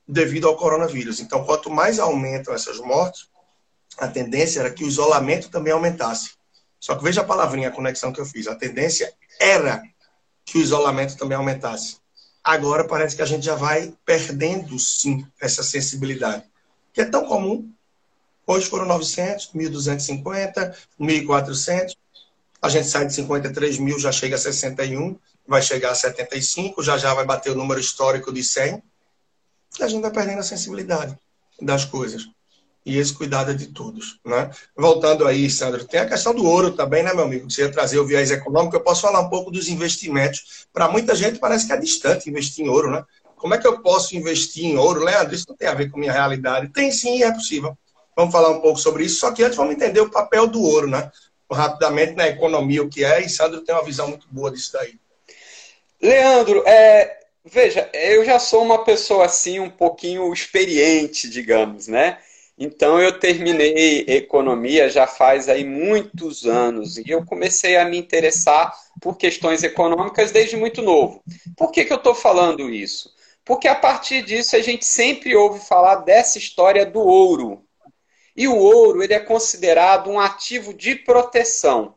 [0.07, 1.19] devido ao coronavírus.
[1.19, 3.27] Então, quanto mais aumentam essas mortes,
[3.97, 6.33] a tendência era que o isolamento também aumentasse.
[6.79, 8.47] Só que veja a palavrinha, a conexão que eu fiz.
[8.47, 9.11] A tendência
[9.41, 9.83] era
[10.45, 11.97] que o isolamento também aumentasse
[12.49, 16.45] agora parece que a gente já vai perdendo, sim, essa sensibilidade.
[16.95, 17.71] Que é tão comum.
[18.47, 21.95] Hoje foram 900, 1.250, 1.400.
[22.63, 26.97] A gente sai de 53 mil, já chega a 61, vai chegar a 75, já
[26.97, 28.83] já vai bater o número histórico de 100.
[29.79, 31.19] E a gente vai perdendo a sensibilidade
[31.61, 32.31] das coisas
[32.89, 34.19] e esse cuidado é de todos.
[34.25, 34.51] Né?
[34.77, 37.51] Voltando aí, Sandro, tem a questão do ouro também, né, meu amigo?
[37.51, 40.67] Você ia trazer o viés econômico, eu posso falar um pouco dos investimentos.
[40.73, 43.05] Para muita gente parece que é distante investir em ouro, né?
[43.37, 45.05] Como é que eu posso investir em ouro?
[45.05, 46.73] Leandro, isso não tem a ver com minha realidade.
[46.73, 47.77] Tem sim, é possível.
[48.17, 50.89] Vamos falar um pouco sobre isso, só que antes vamos entender o papel do ouro,
[50.89, 51.11] né?
[51.51, 54.99] Rapidamente na economia, o que é, e Sandro tem uma visão muito boa disso daí.
[56.03, 62.19] Leandro, é, veja, eu já sou uma pessoa assim, um pouquinho experiente, digamos, né?
[62.61, 68.75] Então eu terminei economia já faz aí muitos anos e eu comecei a me interessar
[69.01, 71.23] por questões econômicas desde muito novo.
[71.57, 73.15] Por que, que eu estou falando isso?
[73.45, 77.65] Porque a partir disso a gente sempre ouve falar dessa história do ouro.
[78.37, 81.95] E o ouro ele é considerado um ativo de proteção.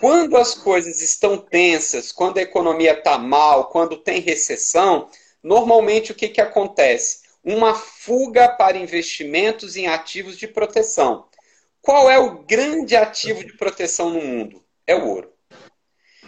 [0.00, 5.08] Quando as coisas estão tensas, quando a economia está mal, quando tem recessão,
[5.40, 7.21] normalmente o que, que acontece?
[7.44, 11.26] Uma fuga para investimentos em ativos de proteção.
[11.80, 14.62] Qual é o grande ativo de proteção no mundo?
[14.86, 15.32] É o ouro.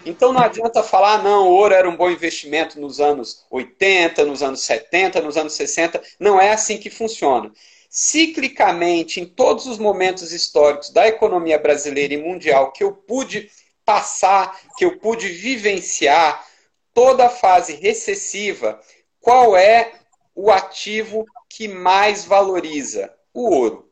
[0.05, 4.43] Então não adianta falar, não, o ouro era um bom investimento nos anos 80, nos
[4.43, 6.03] anos 70, nos anos 60.
[6.19, 7.51] Não é assim que funciona.
[7.89, 13.51] Ciclicamente, em todos os momentos históricos da economia brasileira e mundial que eu pude
[13.85, 16.45] passar, que eu pude vivenciar,
[16.93, 18.81] toda a fase recessiva,
[19.21, 19.93] qual é
[20.35, 23.13] o ativo que mais valoriza?
[23.33, 23.91] O ouro.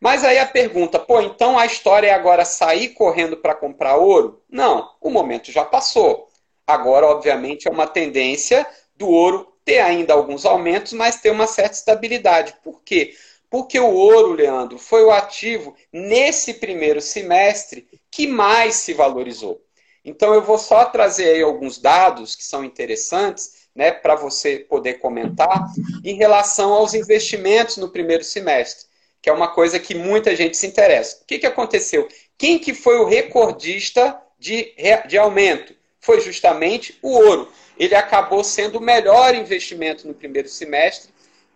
[0.00, 4.42] Mas aí a pergunta, pô, então a história é agora sair correndo para comprar ouro?
[4.48, 6.28] Não, o momento já passou.
[6.66, 11.74] Agora, obviamente, é uma tendência do ouro ter ainda alguns aumentos, mas ter uma certa
[11.74, 12.54] estabilidade.
[12.62, 13.14] Por quê?
[13.48, 19.62] Porque o ouro, Leandro, foi o ativo nesse primeiro semestre que mais se valorizou.
[20.04, 24.94] Então eu vou só trazer aí alguns dados que são interessantes né, para você poder
[24.94, 25.70] comentar,
[26.02, 28.86] em relação aos investimentos no primeiro semestre,
[29.20, 31.18] que é uma coisa que muita gente se interessa.
[31.22, 32.08] O que, que aconteceu?
[32.38, 34.72] Quem que foi o recordista de,
[35.06, 35.76] de aumento?
[36.00, 37.52] Foi justamente o ouro.
[37.78, 41.12] Ele acabou sendo o melhor investimento no primeiro semestre,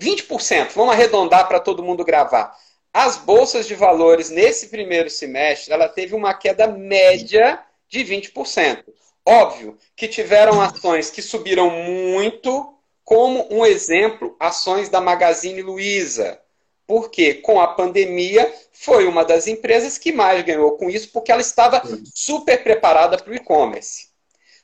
[0.00, 2.56] 20%, vamos arredondar para todo mundo gravar.
[2.92, 7.60] As bolsas de valores nesse primeiro semestre, ela teve uma queda média
[7.94, 8.84] de 20%.
[9.24, 16.40] Óbvio que tiveram ações que subiram muito, como um exemplo, ações da Magazine Luiza.
[16.86, 21.40] Porque com a pandemia foi uma das empresas que mais ganhou com isso, porque ela
[21.40, 21.80] estava
[22.12, 24.08] super preparada para o e-commerce.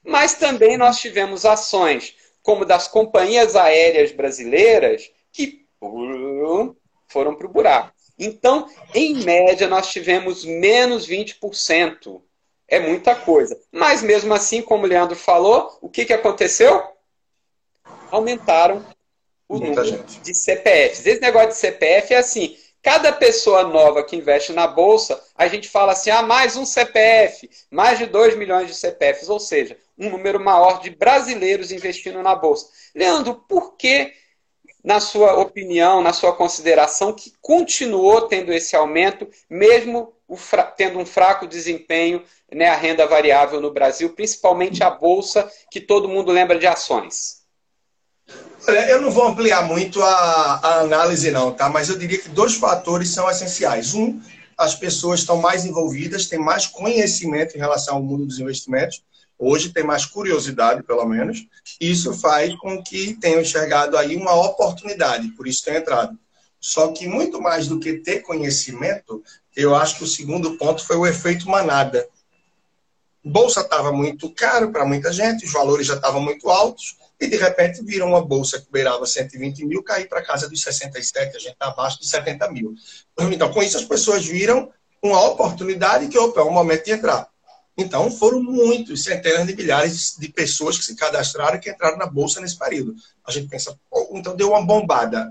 [0.02, 5.66] Mas também nós tivemos ações como das companhias aéreas brasileiras que
[7.08, 7.92] foram para o buraco.
[8.18, 12.20] Então, em média, nós tivemos menos 20%.
[12.70, 13.60] É muita coisa.
[13.72, 16.82] Mas mesmo assim, como o Leandro falou, o que, que aconteceu?
[18.12, 18.86] Aumentaram
[19.48, 20.20] o muita número gente.
[20.20, 21.04] de CPFs.
[21.04, 25.68] Esse negócio de CPF é assim: cada pessoa nova que investe na bolsa, a gente
[25.68, 30.08] fala assim: ah, mais um CPF, mais de 2 milhões de CPFs, ou seja, um
[30.08, 32.68] número maior de brasileiros investindo na bolsa.
[32.94, 34.12] Leandro, por que
[34.82, 40.14] na sua opinião, na sua consideração, que continuou tendo esse aumento, mesmo
[40.76, 46.08] tendo um fraco desempenho né, a renda variável no Brasil, principalmente a Bolsa, que todo
[46.08, 47.40] mundo lembra de ações?
[48.66, 51.68] Olha, eu não vou ampliar muito a, a análise, não, tá?
[51.68, 53.94] Mas eu diria que dois fatores são essenciais.
[53.94, 54.20] Um,
[54.56, 59.02] as pessoas estão mais envolvidas, têm mais conhecimento em relação ao mundo dos investimentos.
[59.38, 61.46] Hoje tem mais curiosidade, pelo menos.
[61.80, 66.16] Isso faz com que tenham enxergado aí uma oportunidade, por isso tem entrado.
[66.60, 69.22] Só que muito mais do que ter conhecimento,
[69.56, 72.06] eu acho que o segundo ponto foi o efeito manada.
[73.24, 77.36] Bolsa estava muito caro para muita gente, os valores já estavam muito altos, e de
[77.36, 81.52] repente viram uma bolsa que beirava 120 mil cair para casa dos 67, a gente
[81.52, 82.74] está abaixo de 70 mil.
[83.30, 84.70] Então, com isso, as pessoas viram
[85.02, 87.28] uma oportunidade que, opa, é o momento de entrar.
[87.76, 92.06] Então, foram muitos, centenas de milhares de pessoas que se cadastraram e que entraram na
[92.06, 92.94] Bolsa nesse período.
[93.24, 93.78] A gente pensa,
[94.12, 95.30] então deu uma bombada.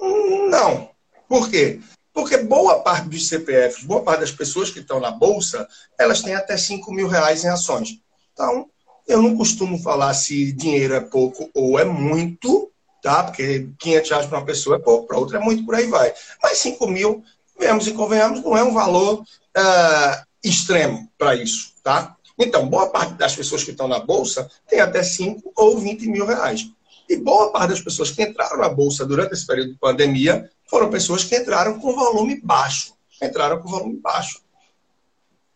[0.00, 0.90] Não.
[1.28, 1.80] Por quê?
[2.12, 5.66] Porque boa parte dos CPFs, boa parte das pessoas que estão na Bolsa,
[5.98, 8.00] elas têm até 5 mil reais em ações.
[8.32, 8.68] Então,
[9.06, 12.70] eu não costumo falar se dinheiro é pouco ou é muito,
[13.02, 13.24] tá?
[13.24, 16.12] Porque 500 reais para uma pessoa é pouco, para outra é muito, por aí vai.
[16.42, 17.22] Mas 5 mil,
[17.58, 22.16] vemos e convenhamos, não é um valor uh, extremo para isso, tá?
[22.38, 26.24] Então, boa parte das pessoas que estão na Bolsa tem até 5 ou 20 mil
[26.24, 26.70] reais.
[27.10, 30.88] E boa parte das pessoas que entraram na Bolsa durante esse período de pandemia foram
[30.88, 32.94] pessoas que entraram com volume baixo.
[33.20, 34.40] Entraram com volume baixo.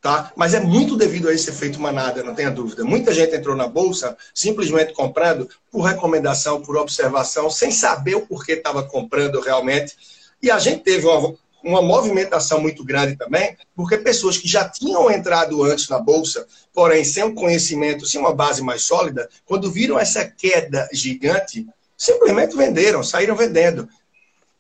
[0.01, 0.33] Tá?
[0.35, 2.83] Mas é muito devido a esse efeito manada, não tenha dúvida.
[2.83, 8.55] Muita gente entrou na Bolsa simplesmente comprando por recomendação, por observação, sem saber o porquê
[8.55, 9.97] estava comprando realmente.
[10.43, 15.11] E a gente teve uma, uma movimentação muito grande também, porque pessoas que já tinham
[15.11, 19.99] entrado antes na bolsa, porém sem um conhecimento, sem uma base mais sólida, quando viram
[19.99, 23.89] essa queda gigante, simplesmente venderam, saíram vendendo.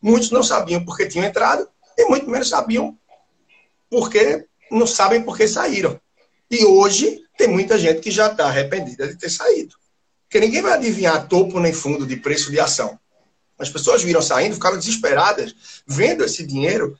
[0.00, 2.96] Muitos não sabiam porque tinham entrado e muito menos sabiam
[3.90, 6.00] porque não sabem porque saíram.
[6.50, 9.76] E hoje tem muita gente que já está arrependida de ter saído.
[10.24, 12.98] Porque ninguém vai adivinhar topo nem fundo de preço de ação.
[13.58, 15.54] As pessoas viram saindo, ficaram desesperadas,
[15.86, 16.98] vendo esse dinheiro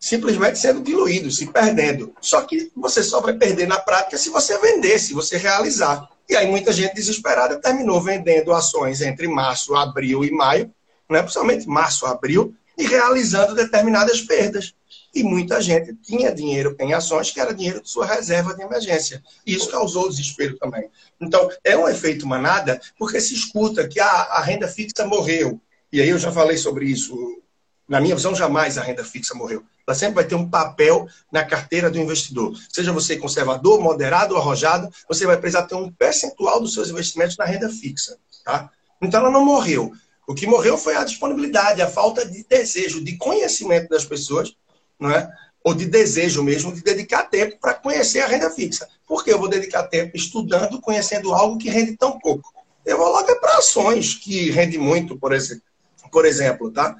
[0.00, 2.14] simplesmente sendo diluído, se perdendo.
[2.22, 6.08] Só que você só vai perder na prática se você vender, se você realizar.
[6.26, 10.72] E aí muita gente desesperada terminou vendendo ações entre março, abril e maio,
[11.08, 11.20] né?
[11.20, 14.72] principalmente março, abril, e realizando determinadas perdas.
[15.12, 19.22] E muita gente tinha dinheiro em ações que era dinheiro de sua reserva de emergência.
[19.44, 20.88] E isso causou desespero também.
[21.20, 25.60] Então, é um efeito manada, porque se escuta que a, a renda fixa morreu.
[25.92, 27.42] E aí eu já falei sobre isso.
[27.88, 29.64] Na minha visão, jamais a renda fixa morreu.
[29.86, 32.56] Ela sempre vai ter um papel na carteira do investidor.
[32.68, 37.36] Seja você conservador, moderado ou arrojado, você vai precisar ter um percentual dos seus investimentos
[37.36, 38.16] na renda fixa.
[38.44, 38.70] Tá?
[39.02, 39.92] Então ela não morreu.
[40.28, 44.54] O que morreu foi a disponibilidade, a falta de desejo, de conhecimento das pessoas,
[44.98, 45.28] não é?
[45.62, 48.88] ou de desejo mesmo de dedicar tempo para conhecer a renda fixa.
[49.06, 52.54] Por que eu vou dedicar tempo estudando, conhecendo algo que rende tão pouco?
[52.86, 55.64] Eu vou logo para ações que rende muito, por exemplo
[56.10, 56.96] por exemplo, tá?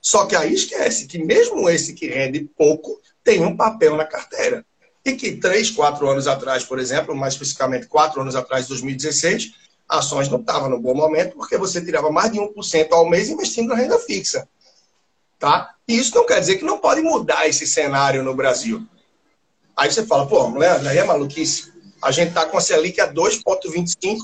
[0.00, 4.64] Só que aí esquece que mesmo esse que rende pouco tem um papel na carteira.
[5.04, 9.52] E que três, quatro anos atrás, por exemplo, mais especificamente quatro anos atrás, 2016,
[9.88, 13.68] ações não estavam no bom momento porque você tirava mais de 1% ao mês investindo
[13.68, 14.48] na renda fixa.
[15.38, 15.74] Tá?
[15.88, 18.86] E isso não quer dizer que não pode mudar esse cenário no Brasil.
[19.76, 21.72] Aí você fala, pô, Leandro, aí é maluquice.
[22.00, 24.18] A gente está com a Selic a 2,25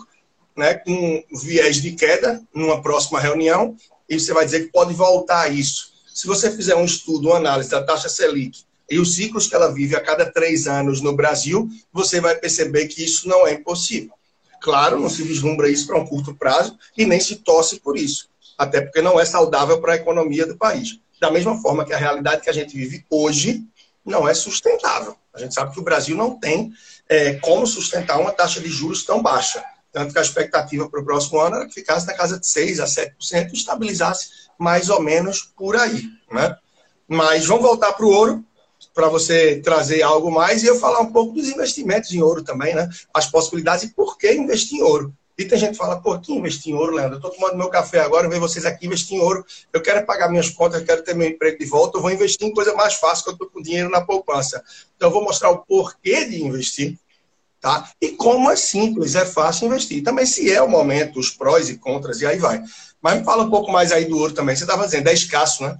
[0.58, 3.76] né, com viés de queda numa próxima reunião,
[4.08, 5.92] e você vai dizer que pode voltar a isso.
[6.14, 9.72] Se você fizer um estudo, uma análise da taxa Selic e os ciclos que ela
[9.72, 14.12] vive a cada três anos no Brasil, você vai perceber que isso não é impossível.
[14.60, 18.28] Claro, não se vislumbra isso para um curto prazo e nem se torce por isso,
[18.56, 20.98] até porque não é saudável para a economia do país.
[21.20, 23.64] Da mesma forma que a realidade que a gente vive hoje
[24.04, 25.16] não é sustentável.
[25.32, 26.72] A gente sabe que o Brasil não tem
[27.08, 29.62] é, como sustentar uma taxa de juros tão baixa.
[29.98, 32.78] Tanto que a expectativa para o próximo ano era que ficasse na casa de 6%
[32.78, 36.04] a 7% e estabilizasse mais ou menos por aí.
[36.30, 36.56] Né?
[37.08, 38.44] Mas vamos voltar para o ouro,
[38.94, 42.76] para você trazer algo mais e eu falar um pouco dos investimentos em ouro também,
[42.76, 42.88] né?
[43.12, 45.12] As possibilidades e por que investir em ouro.
[45.36, 47.14] E tem gente que fala, pô, que investir em ouro, Leandro?
[47.14, 49.44] Eu estou tomando meu café agora, eu vejo vocês aqui investir em ouro.
[49.72, 52.46] Eu quero pagar minhas contas, eu quero ter meu emprego de volta, eu vou investir
[52.46, 54.62] em coisa mais fácil, que eu estou com dinheiro na poupança.
[54.94, 56.96] Então, eu vou mostrar o porquê de investir,
[57.60, 57.90] tá?
[58.00, 60.02] E como é simples, é fácil investir.
[60.02, 62.62] Também se é o momento, os prós e contras, e aí vai.
[63.00, 64.56] Mas me fala um pouco mais aí do ouro também.
[64.56, 65.76] Você estava dizendo, é escasso, né?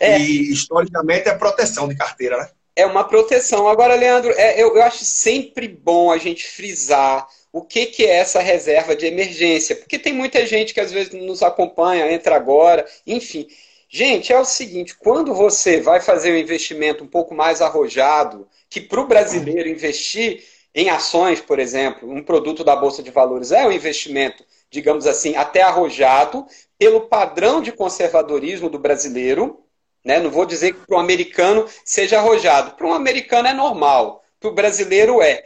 [0.00, 0.18] É.
[0.18, 2.48] E historicamente é proteção de carteira, né?
[2.76, 3.68] É uma proteção.
[3.68, 8.16] Agora, Leandro, é, eu, eu acho sempre bom a gente frisar o que, que é
[8.16, 9.76] essa reserva de emergência.
[9.76, 13.46] Porque tem muita gente que às vezes nos acompanha, entra agora, enfim.
[13.88, 18.80] Gente, é o seguinte: quando você vai fazer um investimento um pouco mais arrojado, que
[18.80, 20.42] para o brasileiro investir
[20.74, 25.36] em ações, por exemplo, um produto da Bolsa de Valores é um investimento, digamos assim,
[25.36, 26.44] até arrojado,
[26.76, 29.60] pelo padrão de conservadorismo do brasileiro.
[30.04, 30.18] Né?
[30.18, 32.72] Não vou dizer que para o americano seja arrojado.
[32.72, 35.44] Para um americano é normal, para o brasileiro é.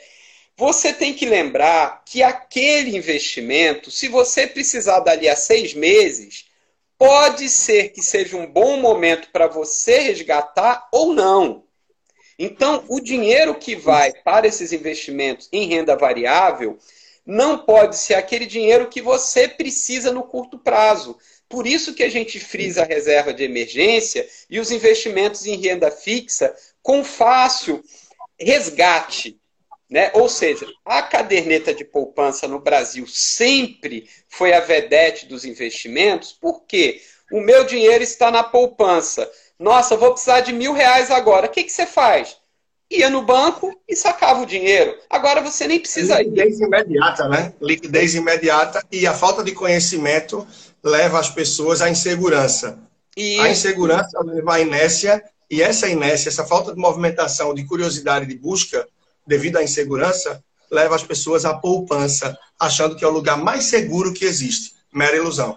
[0.57, 6.47] Você tem que lembrar que aquele investimento, se você precisar dali a seis meses,
[6.97, 11.68] pode ser que seja um bom momento para você resgatar ou não.
[12.39, 16.79] Então, o dinheiro que vai para esses investimentos em renda variável
[17.27, 21.19] não pode ser aquele dinheiro que você precisa no curto prazo.
[21.49, 25.91] Por isso que a gente frisa a reserva de emergência e os investimentos em renda
[25.91, 27.83] fixa com fácil
[28.39, 29.39] resgate.
[29.91, 30.11] Né?
[30.15, 37.01] Ou seja, a caderneta de poupança no Brasil sempre foi a vedete dos investimentos, porque
[37.33, 39.31] o meu dinheiro está na poupança.
[39.59, 41.47] Nossa, vou precisar de mil reais agora.
[41.47, 42.37] O que, que você faz?
[42.91, 44.97] Ia no banco e sacava o dinheiro.
[45.11, 46.65] Agora você nem precisa Liquidez ir.
[46.65, 47.53] imediata, né?
[47.61, 50.47] Liquidez imediata e a falta de conhecimento
[50.83, 52.79] leva as pessoas à insegurança.
[53.17, 53.39] E...
[53.41, 58.37] A insegurança leva à inércia e essa inércia, essa falta de movimentação, de curiosidade, de
[58.37, 58.87] busca,
[59.27, 64.15] devido à insegurança, leva as pessoas à poupança, achando que é o lugar mais seguro
[64.15, 64.75] que existe.
[64.93, 65.57] Mera ilusão.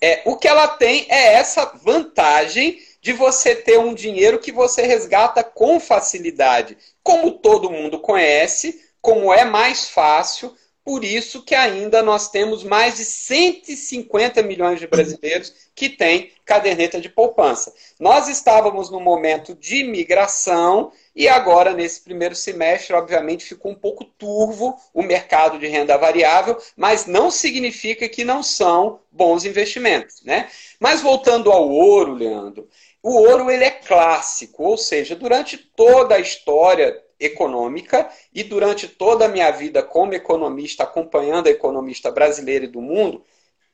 [0.00, 4.82] É, o que ela tem é essa vantagem de você ter um dinheiro que você
[4.82, 6.76] resgata com facilidade.
[7.02, 10.54] Como todo mundo conhece, como é mais fácil,
[10.88, 16.98] por isso que ainda nós temos mais de 150 milhões de brasileiros que têm caderneta
[16.98, 17.74] de poupança.
[18.00, 24.02] Nós estávamos no momento de migração e agora, nesse primeiro semestre, obviamente, ficou um pouco
[24.02, 30.22] turvo o mercado de renda variável, mas não significa que não são bons investimentos.
[30.22, 30.48] Né?
[30.80, 32.66] Mas voltando ao ouro, Leandro,
[33.08, 39.24] o ouro ele é clássico, ou seja, durante toda a história econômica e durante toda
[39.24, 43.24] a minha vida como economista, acompanhando a economista brasileira e do mundo,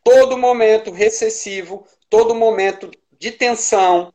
[0.05, 4.15] todo momento recessivo, todo momento de tensão,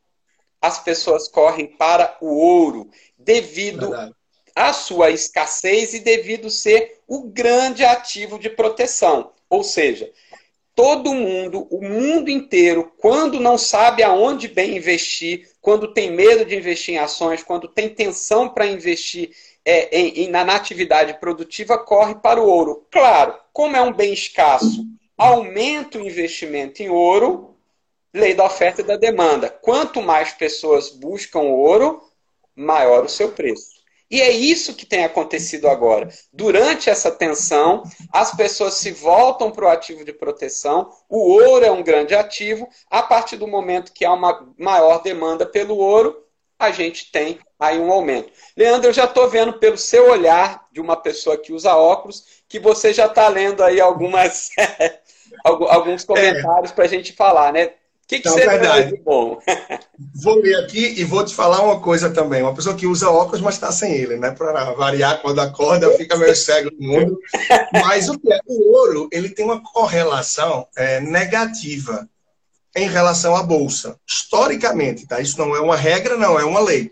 [0.62, 3.92] as pessoas correm para o ouro devido
[4.56, 9.32] à sua escassez e devido ser o grande ativo de proteção.
[9.50, 10.10] Ou seja,
[10.80, 16.56] todo mundo, o mundo inteiro, quando não sabe aonde bem investir, quando tem medo de
[16.56, 19.30] investir em ações, quando tem tensão para investir
[19.66, 22.88] é, em, em, na atividade produtiva, corre para o ouro.
[22.90, 24.86] Claro, como é um bem escasso,
[25.18, 27.58] aumenta o investimento em ouro,
[28.14, 29.50] lei da oferta e da demanda.
[29.50, 32.02] Quanto mais pessoas buscam ouro,
[32.56, 33.79] maior o seu preço.
[34.10, 36.10] E é isso que tem acontecido agora.
[36.34, 40.90] Durante essa tensão, as pessoas se voltam para o ativo de proteção.
[41.08, 42.68] O ouro é um grande ativo.
[42.90, 46.26] A partir do momento que há uma maior demanda pelo ouro,
[46.58, 48.32] a gente tem aí um aumento.
[48.58, 52.60] Leandro, eu já estou vendo pelo seu olhar de uma pessoa que usa óculos que
[52.60, 54.50] você já está lendo aí algumas
[55.46, 56.74] alguns comentários é.
[56.74, 57.74] para a gente falar, né?
[58.10, 58.96] Que, que então, você verdade.
[58.96, 59.40] de bom?
[60.24, 62.42] vou ler aqui e vou te falar uma coisa também.
[62.42, 64.32] Uma pessoa que usa óculos, mas está sem ele, né?
[64.32, 67.20] Para variar, quando acorda, fica meio cego no mundo.
[67.72, 68.40] Mas o que é?
[68.48, 72.10] O ouro, ele tem uma correlação é, negativa
[72.76, 73.96] em relação à bolsa.
[74.08, 75.22] Historicamente, tá?
[75.22, 76.92] Isso não é uma regra, não, é uma lei.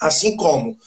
[0.00, 0.78] Assim como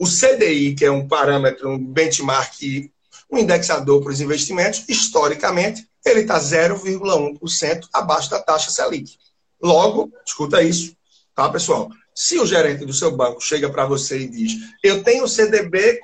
[0.00, 2.90] o CDI, que é um parâmetro, um benchmark
[3.30, 9.16] o indexador para os investimentos, historicamente, ele está 0,1% abaixo da taxa Selic.
[9.62, 10.96] Logo, escuta isso,
[11.34, 11.90] tá, pessoal?
[12.14, 14.52] Se o gerente do seu banco chega para você e diz:
[14.82, 16.00] Eu tenho CDB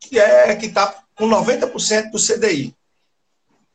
[0.00, 2.74] que é que está com 90% do CDI.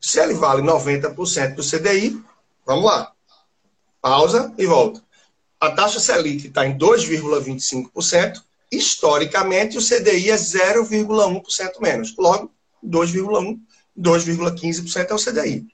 [0.00, 2.22] Se ele vale 90% do CDI,
[2.66, 3.12] vamos lá.
[4.00, 5.02] Pausa e volta.
[5.60, 8.42] A taxa Selic está em 2,25%.
[8.70, 12.16] Historicamente, o CDI é 0,1% menos.
[12.16, 12.50] Logo,
[12.84, 13.58] 2,1%,
[13.96, 15.66] 2,15% é o CDI.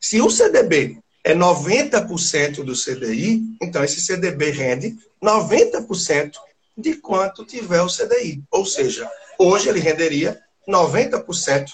[0.00, 6.32] Se o CDB é 90% do CDI, então esse CDB rende 90%
[6.76, 8.42] de quanto tiver o CDI.
[8.50, 9.08] Ou seja,
[9.38, 11.70] hoje ele renderia 90%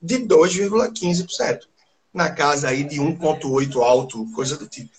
[0.00, 1.60] de 2,15%.
[2.12, 4.90] Na casa aí de 1,8 alto, coisa do tipo.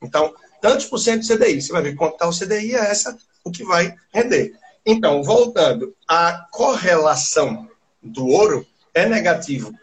[0.00, 1.60] Então, tantos por cento de CDI.
[1.60, 4.54] Você vai ver quanto está o CDI, é essa o que vai render.
[4.86, 7.68] Então, voltando, a correlação
[8.00, 9.74] do ouro é negativo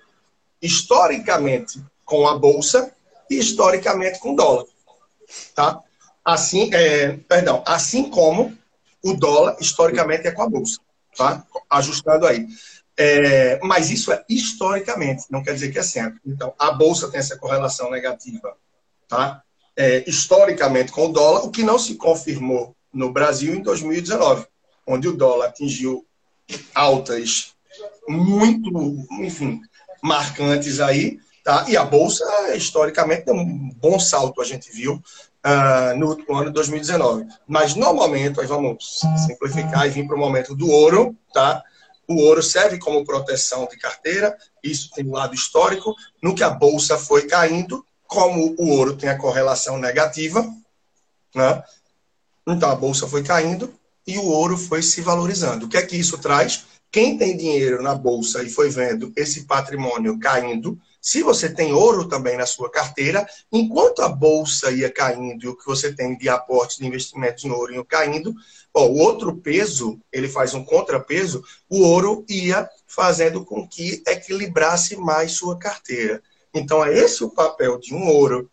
[0.62, 2.94] historicamente com a bolsa
[3.30, 4.66] historicamente com dólar.
[5.56, 5.80] Tá?
[6.24, 8.58] Assim, é, perdão, assim como
[9.04, 10.80] o dólar historicamente é com a bolsa.
[11.16, 11.44] Tá?
[11.70, 12.48] Ajustando aí.
[12.98, 16.20] É, mas isso é historicamente, não quer dizer que é sempre.
[16.26, 18.58] Então, a bolsa tem essa correlação negativa,
[19.08, 19.42] tá?
[19.74, 24.46] É, historicamente com o dólar, o que não se confirmou no Brasil em 2019,
[24.86, 26.06] onde o dólar atingiu
[26.76, 27.54] altas
[28.06, 28.70] muito,
[29.22, 29.62] enfim,
[30.02, 31.20] marcantes aí,
[31.50, 31.66] tá?
[31.68, 32.24] E a bolsa,
[32.56, 37.26] historicamente, deu um bom salto, a gente viu, uh, no, no ano de 2019.
[37.48, 41.64] Mas, no momento, aí vamos simplificar e vir para o momento do ouro, tá?
[42.08, 45.96] O ouro serve como proteção de carteira, isso tem um lado histórico.
[46.22, 50.48] No que a bolsa foi caindo, como o ouro tem a correlação negativa,
[51.34, 51.64] né?
[52.48, 53.74] então a bolsa foi caindo
[54.06, 55.66] e o ouro foi se valorizando.
[55.66, 56.66] O que é que isso traz?
[56.92, 62.08] Quem tem dinheiro na bolsa e foi vendo esse patrimônio caindo, se você tem ouro
[62.08, 66.28] também na sua carteira, enquanto a bolsa ia caindo e o que você tem de
[66.28, 68.34] aporte de investimento em ouro ia caindo,
[68.74, 74.98] ó, o outro peso, ele faz um contrapeso, o ouro ia fazendo com que equilibrasse
[74.98, 76.22] mais sua carteira.
[76.54, 78.50] Então, é esse o papel de um ouro,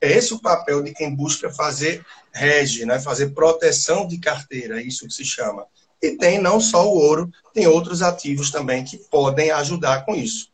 [0.00, 3.00] é esse o papel de quem busca fazer rege, né?
[3.00, 5.66] fazer proteção de carteira, é isso que se chama.
[6.00, 10.48] E tem não só o ouro, tem outros ativos também que podem ajudar com isso.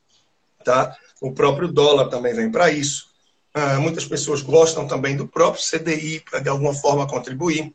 [0.65, 0.97] Tá?
[1.21, 3.07] O próprio dólar também vem para isso.
[3.55, 7.73] Ah, muitas pessoas gostam também do próprio CDI para de alguma forma contribuir.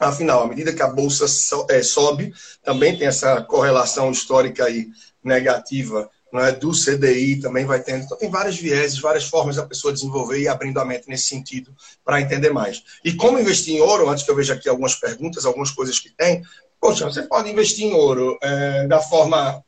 [0.00, 1.26] Afinal, à medida que a bolsa
[1.70, 2.32] é, sobe,
[2.64, 4.88] também tem essa correlação histórica aí
[5.22, 8.04] negativa né, do CDI, também vai tendo.
[8.04, 11.74] Então, tem vários vieses, várias formas da pessoa desenvolver e abrindo a mente nesse sentido
[12.04, 12.82] para entender mais.
[13.04, 16.10] E como investir em ouro, antes que eu veja aqui algumas perguntas, algumas coisas que
[16.10, 16.42] tem,
[16.82, 19.64] Poxa, você pode investir em ouro é, da forma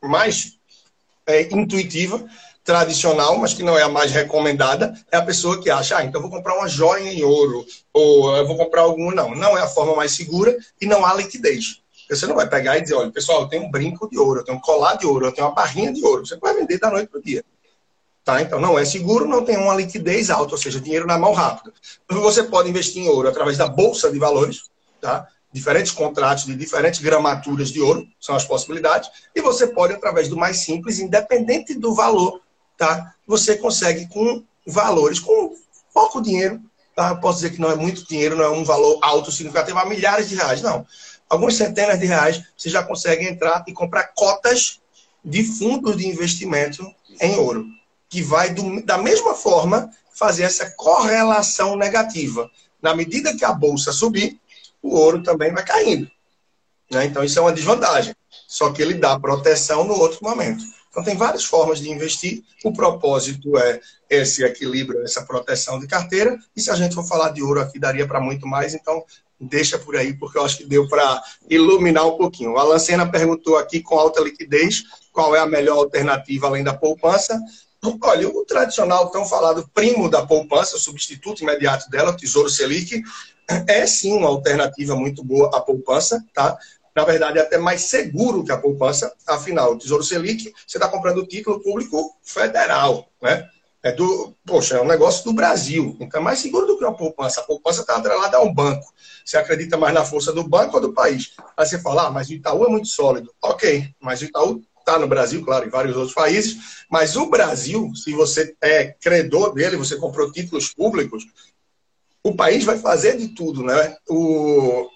[0.00, 0.55] mais
[1.26, 2.24] é, intuitiva,
[2.64, 6.20] tradicional, mas que não é a mais recomendada, é a pessoa que acha, ah, então
[6.20, 9.12] vou comprar uma joia em ouro, ou eu vou comprar algum.
[9.12, 11.80] Não, não é a forma mais segura e não há liquidez.
[12.08, 14.44] Você não vai pegar e dizer, olha, pessoal, eu tenho um brinco de ouro, eu
[14.44, 16.24] tenho um colar de ouro, eu tenho uma barrinha de ouro.
[16.24, 17.44] Você vai vender da noite para o dia.
[18.24, 18.42] Tá?
[18.42, 21.72] Então, não é seguro, não tem uma liquidez alta, ou seja, dinheiro na mão rápida.
[22.08, 24.62] Você pode investir em ouro através da Bolsa de Valores,
[25.00, 25.28] tá?
[25.52, 30.36] Diferentes contratos de diferentes gramaturas de ouro, são as possibilidades, e você pode, através do
[30.36, 32.40] mais simples, independente do valor,
[32.76, 33.14] tá?
[33.26, 35.54] Você consegue com valores, com
[35.94, 36.60] pouco dinheiro,
[36.94, 37.14] tá?
[37.14, 40.28] Posso dizer que não é muito dinheiro, não é um valor alto, significativo, há milhares
[40.28, 40.86] de reais, não.
[41.28, 44.80] Algumas centenas de reais, você já consegue entrar e comprar cotas
[45.24, 46.86] de fundos de investimento
[47.20, 47.66] em ouro,
[48.08, 52.48] que vai, do, da mesma forma, fazer essa correlação negativa.
[52.80, 54.40] Na medida que a bolsa subir,
[54.86, 56.10] o ouro também vai caindo.
[56.90, 57.06] Né?
[57.06, 58.14] Então, isso é uma desvantagem.
[58.46, 60.62] Só que ele dá proteção no outro momento.
[60.88, 62.42] Então, tem várias formas de investir.
[62.64, 66.38] O propósito é esse equilíbrio, essa proteção de carteira.
[66.56, 68.74] E se a gente for falar de ouro aqui, daria para muito mais.
[68.74, 69.04] Então,
[69.38, 72.52] deixa por aí, porque eu acho que deu para iluminar um pouquinho.
[72.52, 76.72] O Alan Senna perguntou aqui, com alta liquidez, qual é a melhor alternativa além da
[76.72, 77.38] poupança.
[78.02, 83.02] Olha, o tradicional, tão falado primo da poupança, o substituto imediato dela, o Tesouro Selic,
[83.48, 86.58] é sim uma alternativa muito boa à poupança, tá?
[86.94, 89.12] Na verdade, é até mais seguro que a poupança.
[89.26, 93.48] Afinal, o Tesouro Selic, você está comprando título público federal, né?
[93.82, 95.96] É do, poxa, é um negócio do Brasil.
[96.00, 97.40] Então é mais seguro do que a poupança.
[97.40, 98.92] A poupança está atrelada a um banco.
[99.24, 101.34] Você acredita mais na força do banco ou do país?
[101.56, 103.32] Aí você fala, ah, mas o Itaú é muito sólido.
[103.42, 106.84] Ok, mas o Itaú está no Brasil, claro, em vários outros países.
[106.90, 111.24] Mas o Brasil, se você é credor dele, você comprou títulos públicos,
[112.26, 113.96] o país vai fazer de tudo, né?
[114.08, 114.90] O,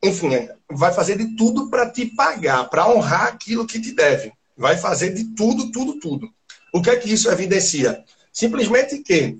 [0.00, 4.32] enfim, vai fazer de tudo para te pagar, para honrar aquilo que te deve.
[4.56, 6.28] Vai fazer de tudo, tudo, tudo.
[6.72, 8.04] O que é que isso evidencia?
[8.32, 9.36] Simplesmente que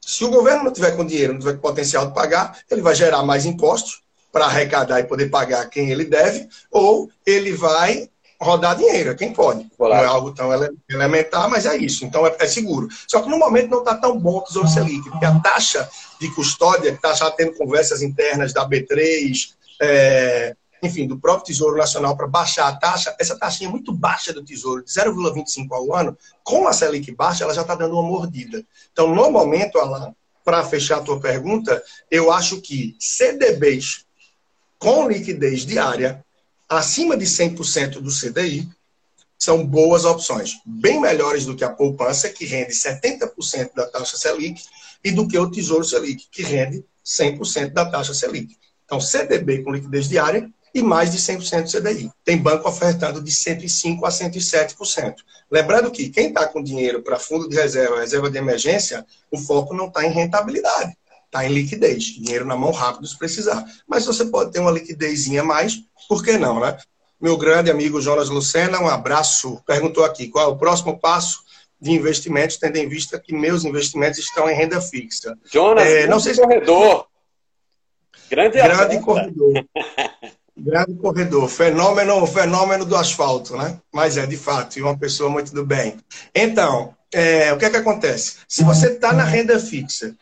[0.00, 2.94] se o governo não tiver com dinheiro, não tiver com potencial de pagar, ele vai
[2.94, 4.02] gerar mais impostos
[4.32, 8.08] para arrecadar e poder pagar quem ele deve, ou ele vai
[8.40, 9.66] rodar dinheiro, é quem pode.
[9.78, 10.50] Não é algo tão
[10.88, 12.04] elementar, mas é isso.
[12.04, 12.88] Então é, é seguro.
[13.08, 15.88] Só que no momento não está tão bom o Tesouro Selic, porque a taxa
[16.20, 21.76] de custódia, que está já tendo conversas internas da B3, é, enfim, do próprio Tesouro
[21.76, 26.16] Nacional para baixar a taxa, essa taxinha muito baixa do Tesouro, de 0,25 ao ano,
[26.44, 28.62] com a Selic baixa, ela já está dando uma mordida.
[28.92, 30.14] Então, no momento, Alain,
[30.44, 34.04] para fechar a tua pergunta, eu acho que CDBs
[34.78, 36.24] com liquidez diária
[36.68, 38.68] acima de 100% do CDI
[39.38, 44.62] são boas opções, bem melhores do que a poupança, que rende 70% da taxa Selic,
[45.04, 48.56] e do que o Tesouro Selic, que rende 100% da taxa Selic.
[48.84, 52.10] Então, CDB com liquidez diária e mais de 100% do CDI.
[52.24, 55.14] Tem banco ofertando de 105% a 107%.
[55.50, 59.74] Lembrando que quem está com dinheiro para fundo de reserva, reserva de emergência, o foco
[59.74, 60.96] não está em rentabilidade,
[61.26, 62.04] está em liquidez.
[62.04, 63.64] Dinheiro na mão rápido se precisar.
[63.86, 66.76] Mas você pode ter uma liquidezinha a mais, por que não, né?
[67.20, 69.62] Meu grande amigo Jonas Lucena, um abraço.
[69.66, 71.40] Perguntou aqui qual é o próximo passo
[71.80, 75.36] de investimentos, tendo em vista que meus investimentos estão em renda fixa.
[75.44, 76.40] Jonas, é, não sei se...
[76.40, 77.06] corredor.
[78.30, 79.64] Grande, grande corredor.
[80.58, 83.78] Grande corredor, fenômeno, fenômeno do asfalto, né?
[83.92, 85.98] Mas é de fato, e uma pessoa muito do bem.
[86.34, 88.36] Então, é, o que é que acontece?
[88.48, 90.16] Se você está na renda fixa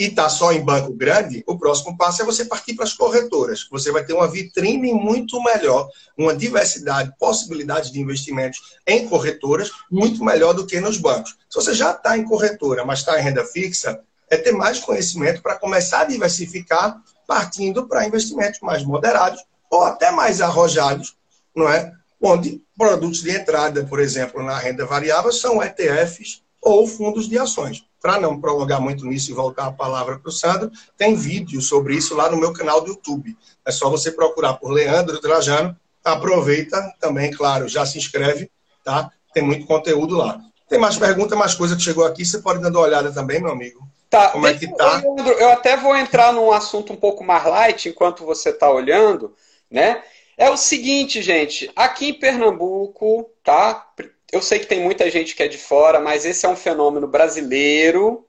[0.00, 3.68] e está só em banco grande, o próximo passo é você partir para as corretoras.
[3.70, 10.24] Você vai ter uma vitrine muito melhor, uma diversidade, possibilidades de investimentos em corretoras muito
[10.24, 11.36] melhor do que nos bancos.
[11.50, 15.42] Se você já está em corretora, mas está em renda fixa, é ter mais conhecimento
[15.42, 21.14] para começar a diversificar, partindo para investimentos mais moderados ou até mais arrojados,
[21.54, 21.92] não é?
[22.18, 27.84] Onde produtos de entrada, por exemplo, na renda variável, são ETFs ou fundos de ações.
[28.00, 31.94] Para não prolongar muito nisso e voltar a palavra para o Sandro, tem vídeo sobre
[31.94, 33.36] isso lá no meu canal do YouTube.
[33.64, 35.76] É só você procurar por Leandro Trajano.
[36.02, 38.50] Aproveita também, claro, já se inscreve,
[38.82, 39.10] tá?
[39.34, 40.40] Tem muito conteúdo lá.
[40.68, 43.52] Tem mais perguntas, mais coisa que chegou aqui, você pode dar uma olhada também, meu
[43.52, 43.86] amigo.
[44.08, 44.96] Tá, Como é que tá?
[44.96, 49.34] Leandro, eu até vou entrar num assunto um pouco mais light enquanto você está olhando
[49.70, 50.02] né?
[50.36, 53.86] É o seguinte, gente, aqui em Pernambuco, tá?
[54.32, 57.06] Eu sei que tem muita gente que é de fora, mas esse é um fenômeno
[57.06, 58.26] brasileiro,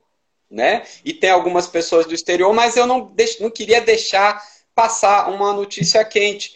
[0.50, 0.84] né?
[1.06, 4.44] E tem algumas pessoas do exterior, mas eu não, não queria deixar
[4.74, 6.56] passar uma notícia quente.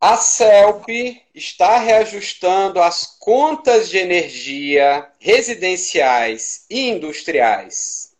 [0.00, 8.12] A CELP está reajustando as contas de energia residenciais e industriais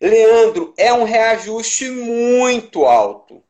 [0.00, 3.42] Leandro, é um reajuste muito alto.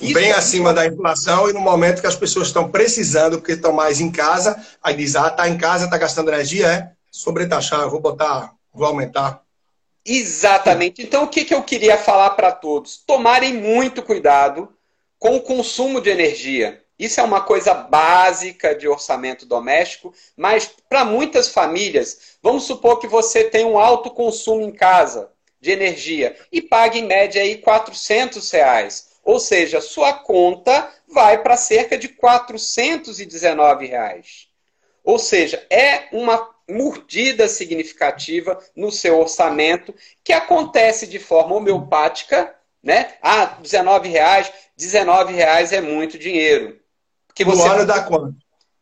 [0.00, 3.52] Isso Bem é acima da inflação e no momento que as pessoas estão precisando, porque
[3.52, 7.88] estão mais em casa, aí diz, ah, tá em casa, tá gastando energia, é sobretaxar,
[7.88, 9.42] vou botar, vou aumentar.
[10.04, 11.02] Exatamente.
[11.02, 12.98] Então, o que, que eu queria falar para todos?
[12.98, 14.68] Tomarem muito cuidado
[15.18, 16.82] com o consumo de energia.
[16.98, 23.06] Isso é uma coisa básica de orçamento doméstico, mas para muitas famílias, vamos supor que
[23.06, 25.30] você tem um alto consumo em casa
[25.60, 29.16] de energia e paga em média aí 400 reais.
[29.22, 34.48] Ou seja, sua conta vai para cerca de 419 reais.
[35.04, 39.94] Ou seja, é uma mordida significativa no seu orçamento,
[40.24, 43.14] que acontece de forma homeopática, né?
[43.22, 46.80] Ah, 19 reais, 19 reais é muito dinheiro.
[47.36, 48.34] Que você no ano dá quanto?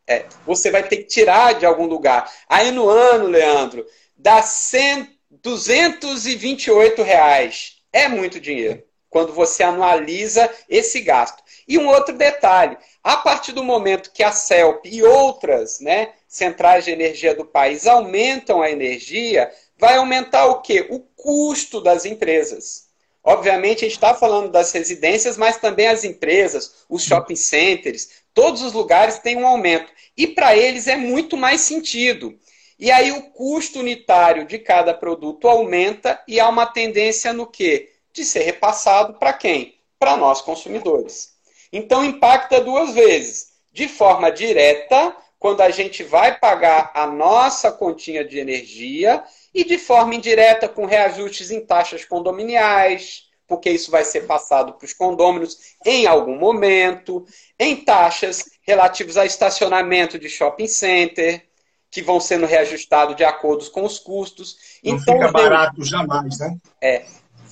[0.07, 2.31] É, você vai ter que tirar de algum lugar.
[2.49, 3.85] Aí no ano, Leandro,
[4.17, 5.11] dá 100,
[5.43, 7.79] 228 reais.
[7.93, 11.43] É muito dinheiro quando você analisa esse gasto.
[11.67, 16.85] E um outro detalhe, a partir do momento que a CELP e outras né, centrais
[16.85, 20.87] de energia do país aumentam a energia, vai aumentar o quê?
[20.91, 22.85] O custo das empresas.
[23.23, 28.61] Obviamente, a gente está falando das residências, mas também as empresas, os shopping centers, todos
[28.61, 29.91] os lugares têm um aumento.
[30.17, 32.37] E para eles é muito mais sentido.
[32.79, 37.93] E aí o custo unitário de cada produto aumenta e há uma tendência no quê?
[38.13, 39.79] De ser repassado para quem?
[39.99, 41.35] Para nós consumidores.
[41.73, 43.55] Então impacta duas vezes.
[43.73, 49.23] De forma direta, quando a gente vai pagar a nossa continha de energia
[49.53, 53.25] e de forma indireta com reajustes em taxas condominiais,
[53.55, 57.25] porque isso vai ser passado para os condôminos em algum momento,
[57.59, 61.47] em taxas relativas a estacionamento de shopping center,
[61.89, 64.57] que vão sendo reajustados de acordo com os custos.
[64.83, 66.57] Não então, fica barato jamais, né?
[66.83, 67.05] É.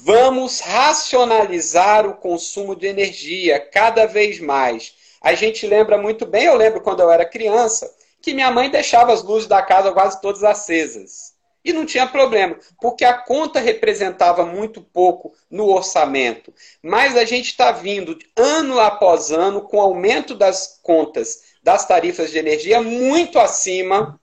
[0.05, 4.95] Vamos racionalizar o consumo de energia cada vez mais.
[5.23, 7.89] A gente lembra muito bem, eu lembro quando eu era criança,
[8.21, 11.32] que minha mãe deixava as luzes da casa quase todas acesas.
[11.65, 16.53] E não tinha problema, porque a conta representava muito pouco no orçamento.
[16.83, 22.39] Mas a gente está vindo ano após ano com aumento das contas das tarifas de
[22.39, 24.21] energia muito acima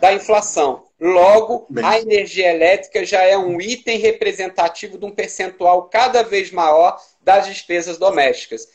[0.00, 0.86] da inflação.
[1.00, 1.84] Logo, Bem.
[1.84, 7.46] a energia elétrica já é um item representativo de um percentual cada vez maior das
[7.46, 8.66] despesas domésticas.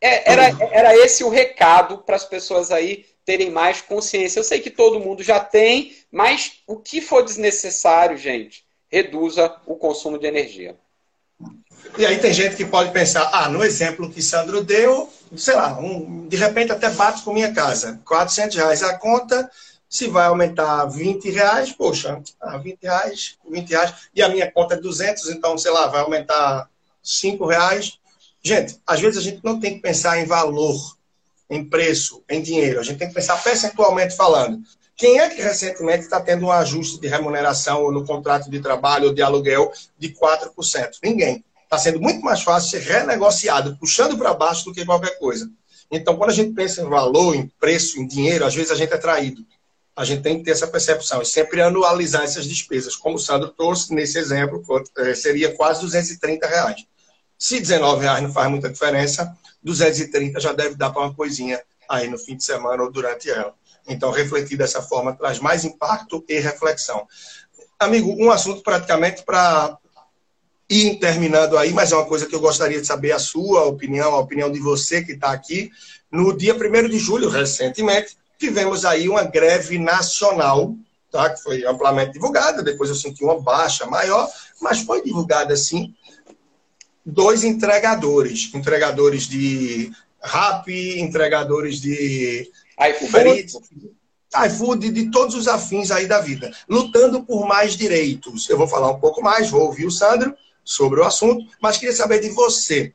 [0.00, 4.40] É, era, era esse o recado para as pessoas aí terem mais consciência.
[4.40, 9.76] Eu sei que todo mundo já tem, mas o que for desnecessário, gente, reduza o
[9.76, 10.76] consumo de energia.
[11.96, 15.78] E aí tem gente que pode pensar, ah, no exemplo que Sandro deu, sei lá,
[15.78, 19.48] um, de repente até bate com minha casa, 400 reais a conta,
[19.88, 24.74] se vai aumentar 20 reais, poxa, ah, 20 reais, 20 reais, e a minha conta
[24.74, 26.68] é 200, então, sei lá, vai aumentar
[27.00, 27.96] 5 reais.
[28.42, 30.98] Gente, às vezes a gente não tem que pensar em valor,
[31.50, 32.78] em preço, em dinheiro.
[32.78, 34.62] A gente tem que pensar percentualmente falando.
[34.96, 39.14] Quem é que recentemente está tendo um ajuste de remuneração no contrato de trabalho ou
[39.14, 40.52] de aluguel de 4%?
[41.02, 41.44] Ninguém.
[41.64, 45.50] Está sendo muito mais fácil ser renegociado, puxando para baixo do que qualquer coisa.
[45.90, 48.92] Então, quando a gente pensa em valor, em preço, em dinheiro, às vezes a gente
[48.92, 49.44] é traído.
[49.96, 52.94] A gente tem que ter essa percepção e sempre anualizar essas despesas.
[52.94, 54.62] Como o Sandro trouxe nesse exemplo,
[54.98, 56.84] eh, seria quase 230 reais.
[57.38, 62.08] Se 19 reais não faz muita diferença, 230 já deve dar para uma coisinha aí
[62.08, 63.54] no fim de semana ou durante ela.
[63.86, 67.06] Então, refletir dessa forma traz mais impacto e reflexão.
[67.78, 69.76] Amigo, um assunto praticamente para
[70.68, 74.14] ir terminando aí, mas é uma coisa que eu gostaria de saber a sua opinião,
[74.14, 75.70] a opinião de você que está aqui.
[76.12, 80.74] No dia 1 de julho, recentemente, tivemos aí uma greve nacional,
[81.10, 81.30] tá?
[81.30, 84.28] que foi amplamente divulgada, depois eu senti uma baixa maior,
[84.60, 85.92] mas foi divulgada assim,
[87.04, 89.90] dois entregadores, entregadores de
[90.22, 90.68] rap,
[91.00, 93.46] entregadores de iFood,
[94.46, 98.48] iFood, de todos os afins aí da vida, lutando por mais direitos.
[98.48, 100.34] Eu vou falar um pouco mais, vou ouvir o Sandro
[100.64, 102.92] sobre o assunto, mas queria saber de você.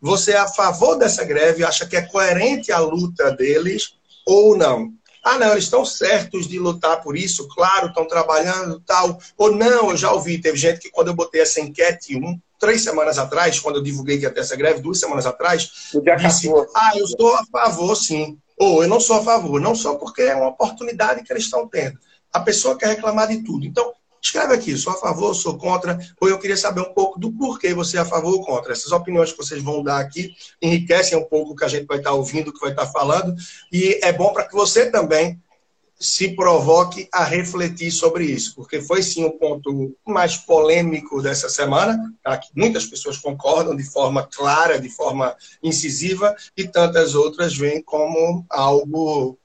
[0.00, 1.64] Você é a favor dessa greve?
[1.64, 3.94] Acha que é coerente a luta deles
[4.24, 4.92] ou não?
[5.24, 9.18] Ah, não, eles estão certos de lutar por isso, claro, estão trabalhando tal.
[9.36, 12.82] Ou não, eu já ouvi, teve gente que quando eu botei essa enquete, um, três
[12.82, 16.92] semanas atrás, quando eu divulguei que ia ter essa greve, duas semanas atrás, disse, ah,
[16.96, 18.38] eu estou a favor, sim.
[18.58, 21.68] Ou eu não sou a favor, não só porque é uma oportunidade que eles estão
[21.68, 21.98] tendo.
[22.32, 23.64] A pessoa quer reclamar de tudo.
[23.64, 27.32] Então, escreve aqui, sou a favor, sou contra, ou eu queria saber um pouco do
[27.32, 28.72] porquê você é a favor ou contra.
[28.72, 31.98] Essas opiniões que vocês vão dar aqui enriquecem um pouco o que a gente vai
[31.98, 33.34] estar ouvindo, o que vai estar falando,
[33.72, 35.40] e é bom para que você também
[35.98, 41.98] se provoque a refletir sobre isso, porque foi sim o ponto mais polêmico dessa semana,
[42.22, 42.38] tá?
[42.38, 48.46] que muitas pessoas concordam de forma clara, de forma incisiva, e tantas outras veem como
[48.48, 49.36] algo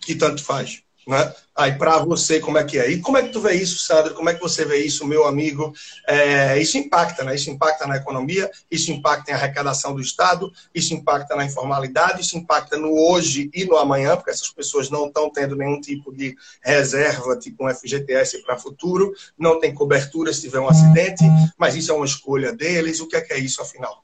[0.00, 0.82] que tanto faz.
[1.06, 1.32] Né?
[1.54, 2.90] Aí para você, como é que é?
[2.90, 4.14] E como é que tu vê isso, Sandro?
[4.14, 5.72] Como é que você vê isso, meu amigo?
[6.08, 7.34] É, isso impacta, né?
[7.34, 12.38] Isso impacta na economia, isso impacta em arrecadação do Estado, isso impacta na informalidade, isso
[12.38, 16.34] impacta no hoje e no amanhã, porque essas pessoas não estão tendo nenhum tipo de
[16.62, 21.24] reserva, tipo um FGTS para futuro, não tem cobertura se tiver um acidente,
[21.58, 23.00] mas isso é uma escolha deles.
[23.00, 24.02] O que é que é isso, afinal?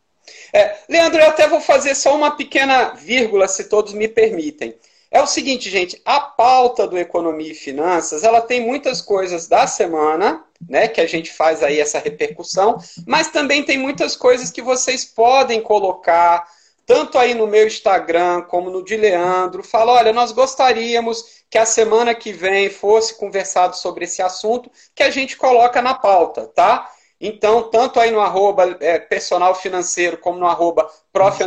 [0.53, 4.75] É, Leandro, eu até vou fazer só uma pequena vírgula, se todos me permitem.
[5.11, 9.67] É o seguinte, gente, a pauta do Economia e Finanças, ela tem muitas coisas da
[9.67, 14.61] semana, né, que a gente faz aí essa repercussão, mas também tem muitas coisas que
[14.61, 16.47] vocês podem colocar,
[16.85, 21.65] tanto aí no meu Instagram como no de Leandro, fala, olha, nós gostaríamos que a
[21.65, 26.91] semana que vem fosse conversado sobre esse assunto, que a gente coloca na pauta, tá?
[27.21, 31.39] Então, tanto aí no arroba é, personal financeiro como no arroba prof.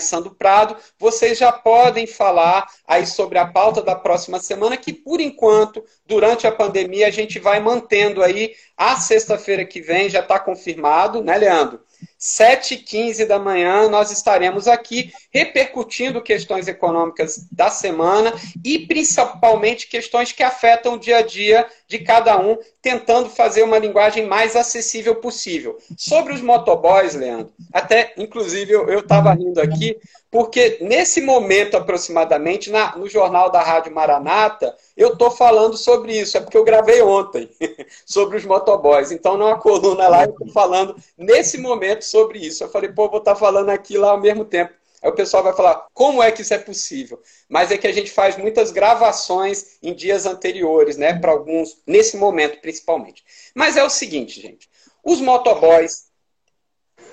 [0.00, 5.20] Sandro Prado, vocês já podem falar aí sobre a pauta da próxima semana, que por
[5.20, 10.38] enquanto, durante a pandemia, a gente vai mantendo aí a sexta-feira que vem, já está
[10.38, 11.80] confirmado, né, Leandro?
[12.24, 18.32] 7h15 da manhã, nós estaremos aqui repercutindo questões econômicas da semana
[18.64, 23.78] e principalmente questões que afetam o dia a dia de cada um, tentando fazer uma
[23.78, 25.76] linguagem mais acessível possível.
[25.98, 29.94] Sobre os motoboys, Leandro, até inclusive eu estava rindo aqui,
[30.30, 36.36] porque nesse momento aproximadamente, na, no jornal da Rádio Maranata, eu estou falando sobre isso,
[36.36, 37.48] é porque eu gravei ontem
[38.04, 39.12] sobre os motoboys.
[39.12, 42.62] Então, numa coluna lá, eu estou falando nesse momento sobre isso.
[42.62, 44.72] Eu falei, pô, vou estar tá falando aqui lá ao mesmo tempo.
[45.02, 47.20] Aí o pessoal vai falar, como é que isso é possível?
[47.48, 51.18] Mas é que a gente faz muitas gravações em dias anteriores, né?
[51.18, 53.24] Para alguns, nesse momento principalmente.
[53.52, 54.70] Mas é o seguinte, gente.
[55.02, 56.04] Os motoboys,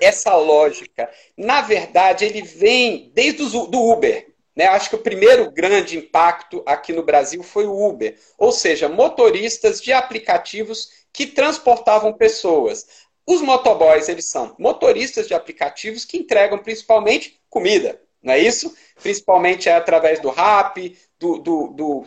[0.00, 4.28] essa lógica, na verdade, ele vem desde o do Uber.
[4.54, 4.66] Né?
[4.66, 8.16] Acho que o primeiro grande impacto aqui no Brasil foi o Uber.
[8.38, 12.86] Ou seja, motoristas de aplicativos que transportavam pessoas.
[13.26, 18.74] Os motoboys, eles são motoristas de aplicativos que entregam principalmente comida, não é isso?
[19.00, 20.76] Principalmente é através do RAP,
[21.18, 22.04] do, do, do,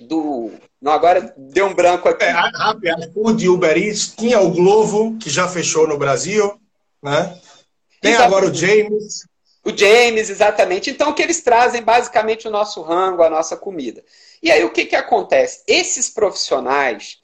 [0.00, 0.50] do...
[0.80, 2.24] Não, agora deu um branco aqui.
[2.24, 6.60] É, RAP, iFood, Uber Eats, tinha o Glovo, que já fechou no Brasil,
[7.02, 7.38] né?
[8.00, 8.36] Tem Exatamente.
[8.36, 9.26] agora o James.
[9.64, 10.90] O James, exatamente.
[10.90, 14.04] Então, que eles trazem basicamente o nosso rango, a nossa comida.
[14.42, 15.62] E aí, o que, que acontece?
[15.66, 17.18] Esses profissionais,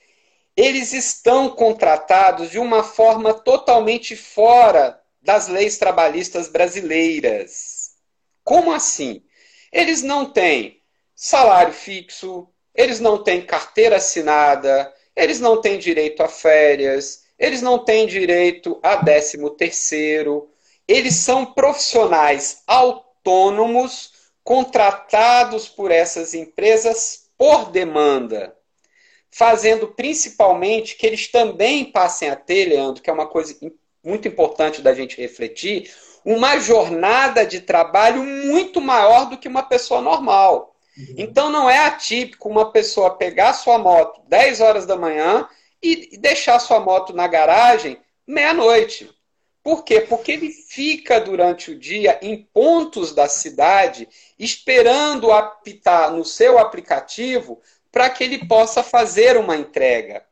[0.61, 7.93] eles estão contratados de uma forma totalmente fora das leis trabalhistas brasileiras.
[8.45, 9.23] Como assim?
[9.73, 10.83] Eles não têm
[11.15, 17.83] salário fixo, eles não têm carteira assinada, eles não têm direito a férias, eles não
[17.83, 20.51] têm direito a décimo terceiro,
[20.87, 24.13] eles são profissionais autônomos
[24.45, 28.60] contratados por essas empresas por demanda
[29.31, 33.57] fazendo principalmente que eles também passem a ter, Leandro, que é uma coisa
[34.03, 35.91] muito importante da gente refletir,
[36.25, 40.75] uma jornada de trabalho muito maior do que uma pessoa normal.
[40.97, 41.15] Uhum.
[41.17, 45.49] Então não é atípico uma pessoa pegar sua moto 10 horas da manhã
[45.83, 49.11] e deixar sua moto na garagem meia-noite.
[49.63, 50.01] Por quê?
[50.01, 54.09] Porque ele fica durante o dia em pontos da cidade
[54.39, 57.61] esperando apitar no seu aplicativo
[57.93, 60.23] para que ele possa fazer uma entrega.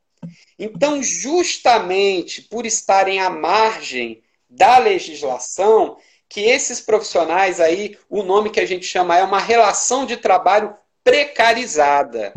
[0.59, 5.97] Então, justamente por estarem à margem da legislação,
[6.29, 10.75] que esses profissionais aí, o nome que a gente chama é uma relação de trabalho
[11.03, 12.33] precarizada.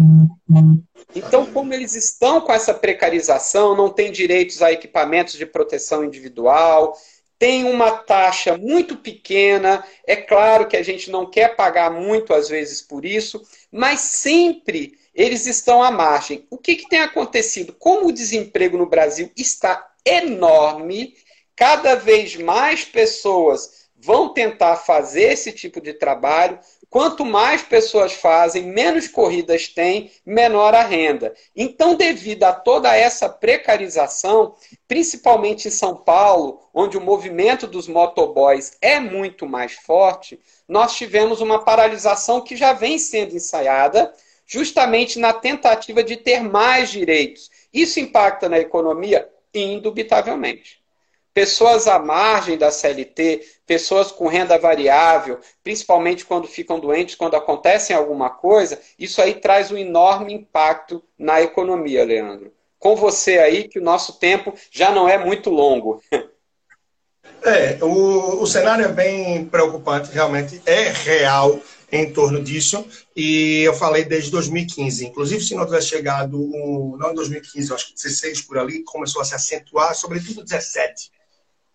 [1.14, 6.98] Então, como eles estão com essa precarização, não têm direitos a equipamentos de proteção individual,
[7.38, 9.84] tem uma taxa muito pequena.
[10.08, 13.42] É claro que a gente não quer pagar muito às vezes por isso,
[13.72, 16.46] mas sempre eles estão à margem.
[16.50, 17.74] O que, que tem acontecido?
[17.74, 21.16] Como o desemprego no Brasil está enorme,
[21.56, 26.60] cada vez mais pessoas vão tentar fazer esse tipo de trabalho.
[26.90, 31.34] Quanto mais pessoas fazem, menos corridas tem, menor a renda.
[31.56, 34.56] Então, devido a toda essa precarização,
[34.88, 40.38] principalmente em São Paulo, onde o movimento dos motoboys é muito mais forte,
[40.68, 44.14] nós tivemos uma paralisação que já vem sendo ensaiada
[44.52, 47.50] justamente na tentativa de ter mais direitos.
[47.74, 49.30] Isso impacta na economia?
[49.54, 50.82] Indubitavelmente.
[51.34, 57.94] Pessoas à margem da CLT, pessoas com renda variável, principalmente quando ficam doentes, quando acontece
[57.94, 62.52] alguma coisa, isso aí traz um enorme impacto na economia, Leandro.
[62.78, 66.02] Com você aí, que o nosso tempo já não é muito longo.
[67.44, 71.60] É, o, o cenário é bem preocupante, realmente é real
[71.92, 72.86] em torno disso.
[73.16, 75.06] E eu falei desde 2015.
[75.06, 76.38] Inclusive, se não tivesse chegado,
[76.98, 81.12] não em 2015, acho que 16 por ali, começou a se acentuar, sobretudo 17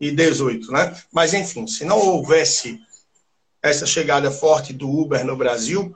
[0.00, 0.96] e 18, né?
[1.12, 2.80] Mas, enfim, se não houvesse
[3.62, 5.94] essa chegada forte do Uber no Brasil,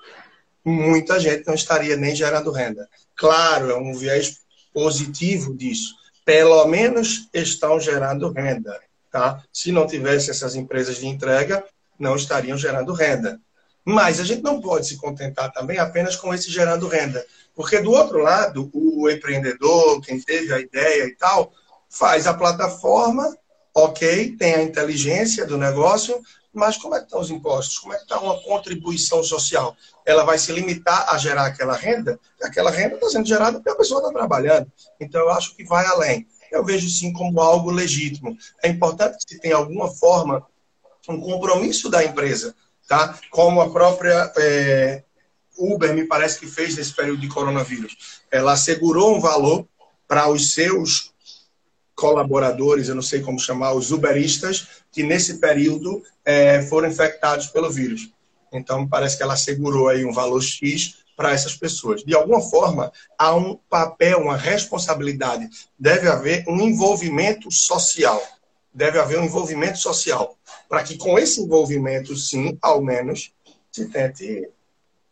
[0.64, 2.88] muita gente não estaria nem gerando renda.
[3.16, 4.40] Claro, é um viés
[4.72, 5.94] positivo disso.
[6.24, 8.78] Pelo menos estão gerando renda.
[9.10, 9.42] Tá?
[9.52, 11.64] Se não tivesse essas empresas de entrega,
[11.98, 13.40] não estariam gerando renda.
[13.84, 17.24] Mas a gente não pode se contentar também apenas com esse gerando renda.
[17.54, 21.52] Porque do outro lado, o empreendedor, quem teve a ideia e tal,
[21.88, 23.36] faz a plataforma,
[23.74, 26.20] ok, tem a inteligência do negócio,
[26.52, 27.78] mas como é que estão os impostos?
[27.78, 29.76] Como é que está uma contribuição social?
[30.04, 32.18] Ela vai se limitar a gerar aquela renda?
[32.42, 34.70] Aquela renda está sendo gerada porque a pessoa está trabalhando.
[34.98, 36.26] Então, eu acho que vai além.
[36.50, 38.36] Eu vejo sim como algo legítimo.
[38.62, 40.44] É importante que se tenha alguma forma,
[41.08, 42.54] um compromisso da empresa
[42.90, 43.16] tá?
[43.30, 45.04] como a própria é,
[45.56, 48.20] Uber me parece que fez nesse período de coronavírus.
[48.32, 49.64] Ela assegurou um valor
[50.08, 51.12] para os seus
[51.94, 57.70] colaboradores, eu não sei como chamar, os uberistas, que nesse período é, foram infectados pelo
[57.70, 58.10] vírus.
[58.52, 62.02] Então, parece que ela assegurou aí um valor X para essas pessoas.
[62.02, 65.48] De alguma forma, há um papel, uma responsabilidade.
[65.78, 68.20] Deve haver um envolvimento social.
[68.74, 70.36] Deve haver um envolvimento social.
[70.70, 73.32] Para que com esse envolvimento, sim, ao menos,
[73.72, 74.48] se tente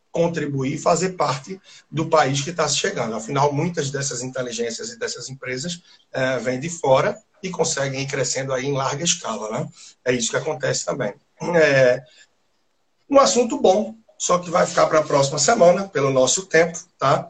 [0.09, 1.59] contribuir fazer parte
[1.91, 3.13] do país que está chegando.
[3.13, 5.83] Afinal, muitas dessas inteligências e dessas empresas
[6.13, 9.51] é, vêm de fora e conseguem ir crescendo aí em larga escala.
[9.51, 9.69] Né?
[10.05, 11.13] É isso que acontece também.
[11.55, 12.03] É
[13.09, 17.29] um assunto bom, só que vai ficar para a próxima semana, pelo nosso tempo, tá?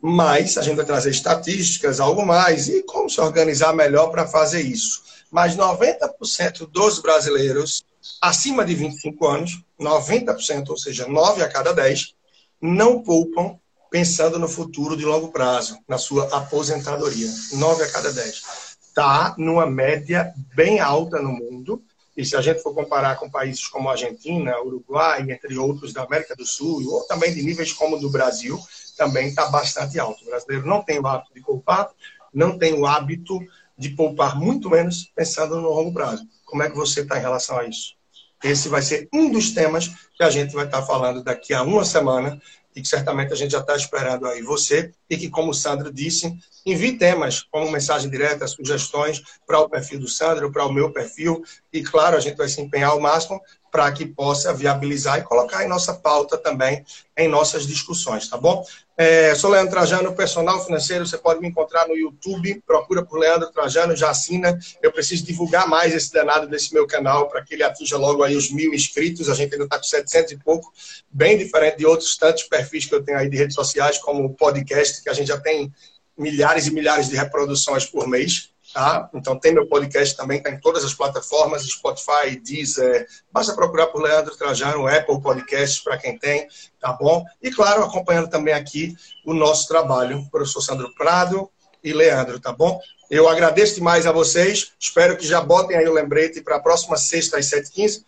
[0.00, 4.62] Mas a gente vai trazer estatísticas, algo mais, e como se organizar melhor para fazer
[4.62, 5.02] isso.
[5.30, 7.84] Mas 90% dos brasileiros
[8.20, 12.14] acima de 25 anos, 90%, ou seja, 9 a cada 10,
[12.60, 13.58] não poupam
[13.90, 17.28] pensando no futuro de longo prazo, na sua aposentadoria.
[17.52, 18.42] 9 a cada 10.
[18.88, 21.82] Está numa média bem alta no mundo.
[22.16, 26.34] E se a gente for comparar com países como Argentina, Uruguai, entre outros da América
[26.34, 28.58] do Sul, ou também de níveis como o do Brasil,
[28.96, 30.22] também está bastante alto.
[30.24, 31.90] O brasileiro não tem o hábito de poupar,
[32.32, 33.38] não tem o hábito
[33.76, 36.26] de poupar muito menos pensando no longo prazo.
[36.44, 37.94] Como é que você está em relação a isso?
[38.42, 41.84] Esse vai ser um dos temas que a gente vai estar falando daqui a uma
[41.84, 42.40] semana
[42.74, 45.90] e que certamente a gente já está esperando aí você e que, como o Sandro
[45.90, 50.92] disse, envie temas como mensagem direta, sugestões para o perfil do Sandro, para o meu
[50.92, 53.40] perfil e, claro, a gente vai se empenhar ao máximo
[53.76, 56.82] para que possa viabilizar e colocar em nossa pauta também,
[57.14, 58.64] em nossas discussões, tá bom?
[58.96, 61.06] É, sou Leandro Trajano, personal financeiro.
[61.06, 62.62] Você pode me encontrar no YouTube.
[62.66, 64.58] Procura por Leandro Trajano, já assina.
[64.82, 68.34] Eu preciso divulgar mais esse danado desse meu canal para que ele atinja logo aí
[68.34, 69.28] os mil inscritos.
[69.28, 70.72] A gente ainda está com 700 e pouco,
[71.10, 74.32] bem diferente de outros tantos perfis que eu tenho aí de redes sociais, como o
[74.32, 75.70] podcast, que a gente já tem
[76.16, 78.48] milhares e milhares de reproduções por mês.
[78.76, 79.08] Tá?
[79.14, 83.08] Então tem meu podcast também, está em todas as plataformas, Spotify, Deezer.
[83.32, 86.46] Basta procurar por Leandro Trajano, Apple Podcasts para quem tem,
[86.78, 87.24] tá bom?
[87.42, 91.50] E claro, acompanhando também aqui o nosso trabalho, professor Sandro Prado
[91.82, 92.78] e Leandro, tá bom?
[93.10, 96.98] Eu agradeço demais a vocês, espero que já botem aí o lembrete para a próxima
[96.98, 98.04] sexta às 7h15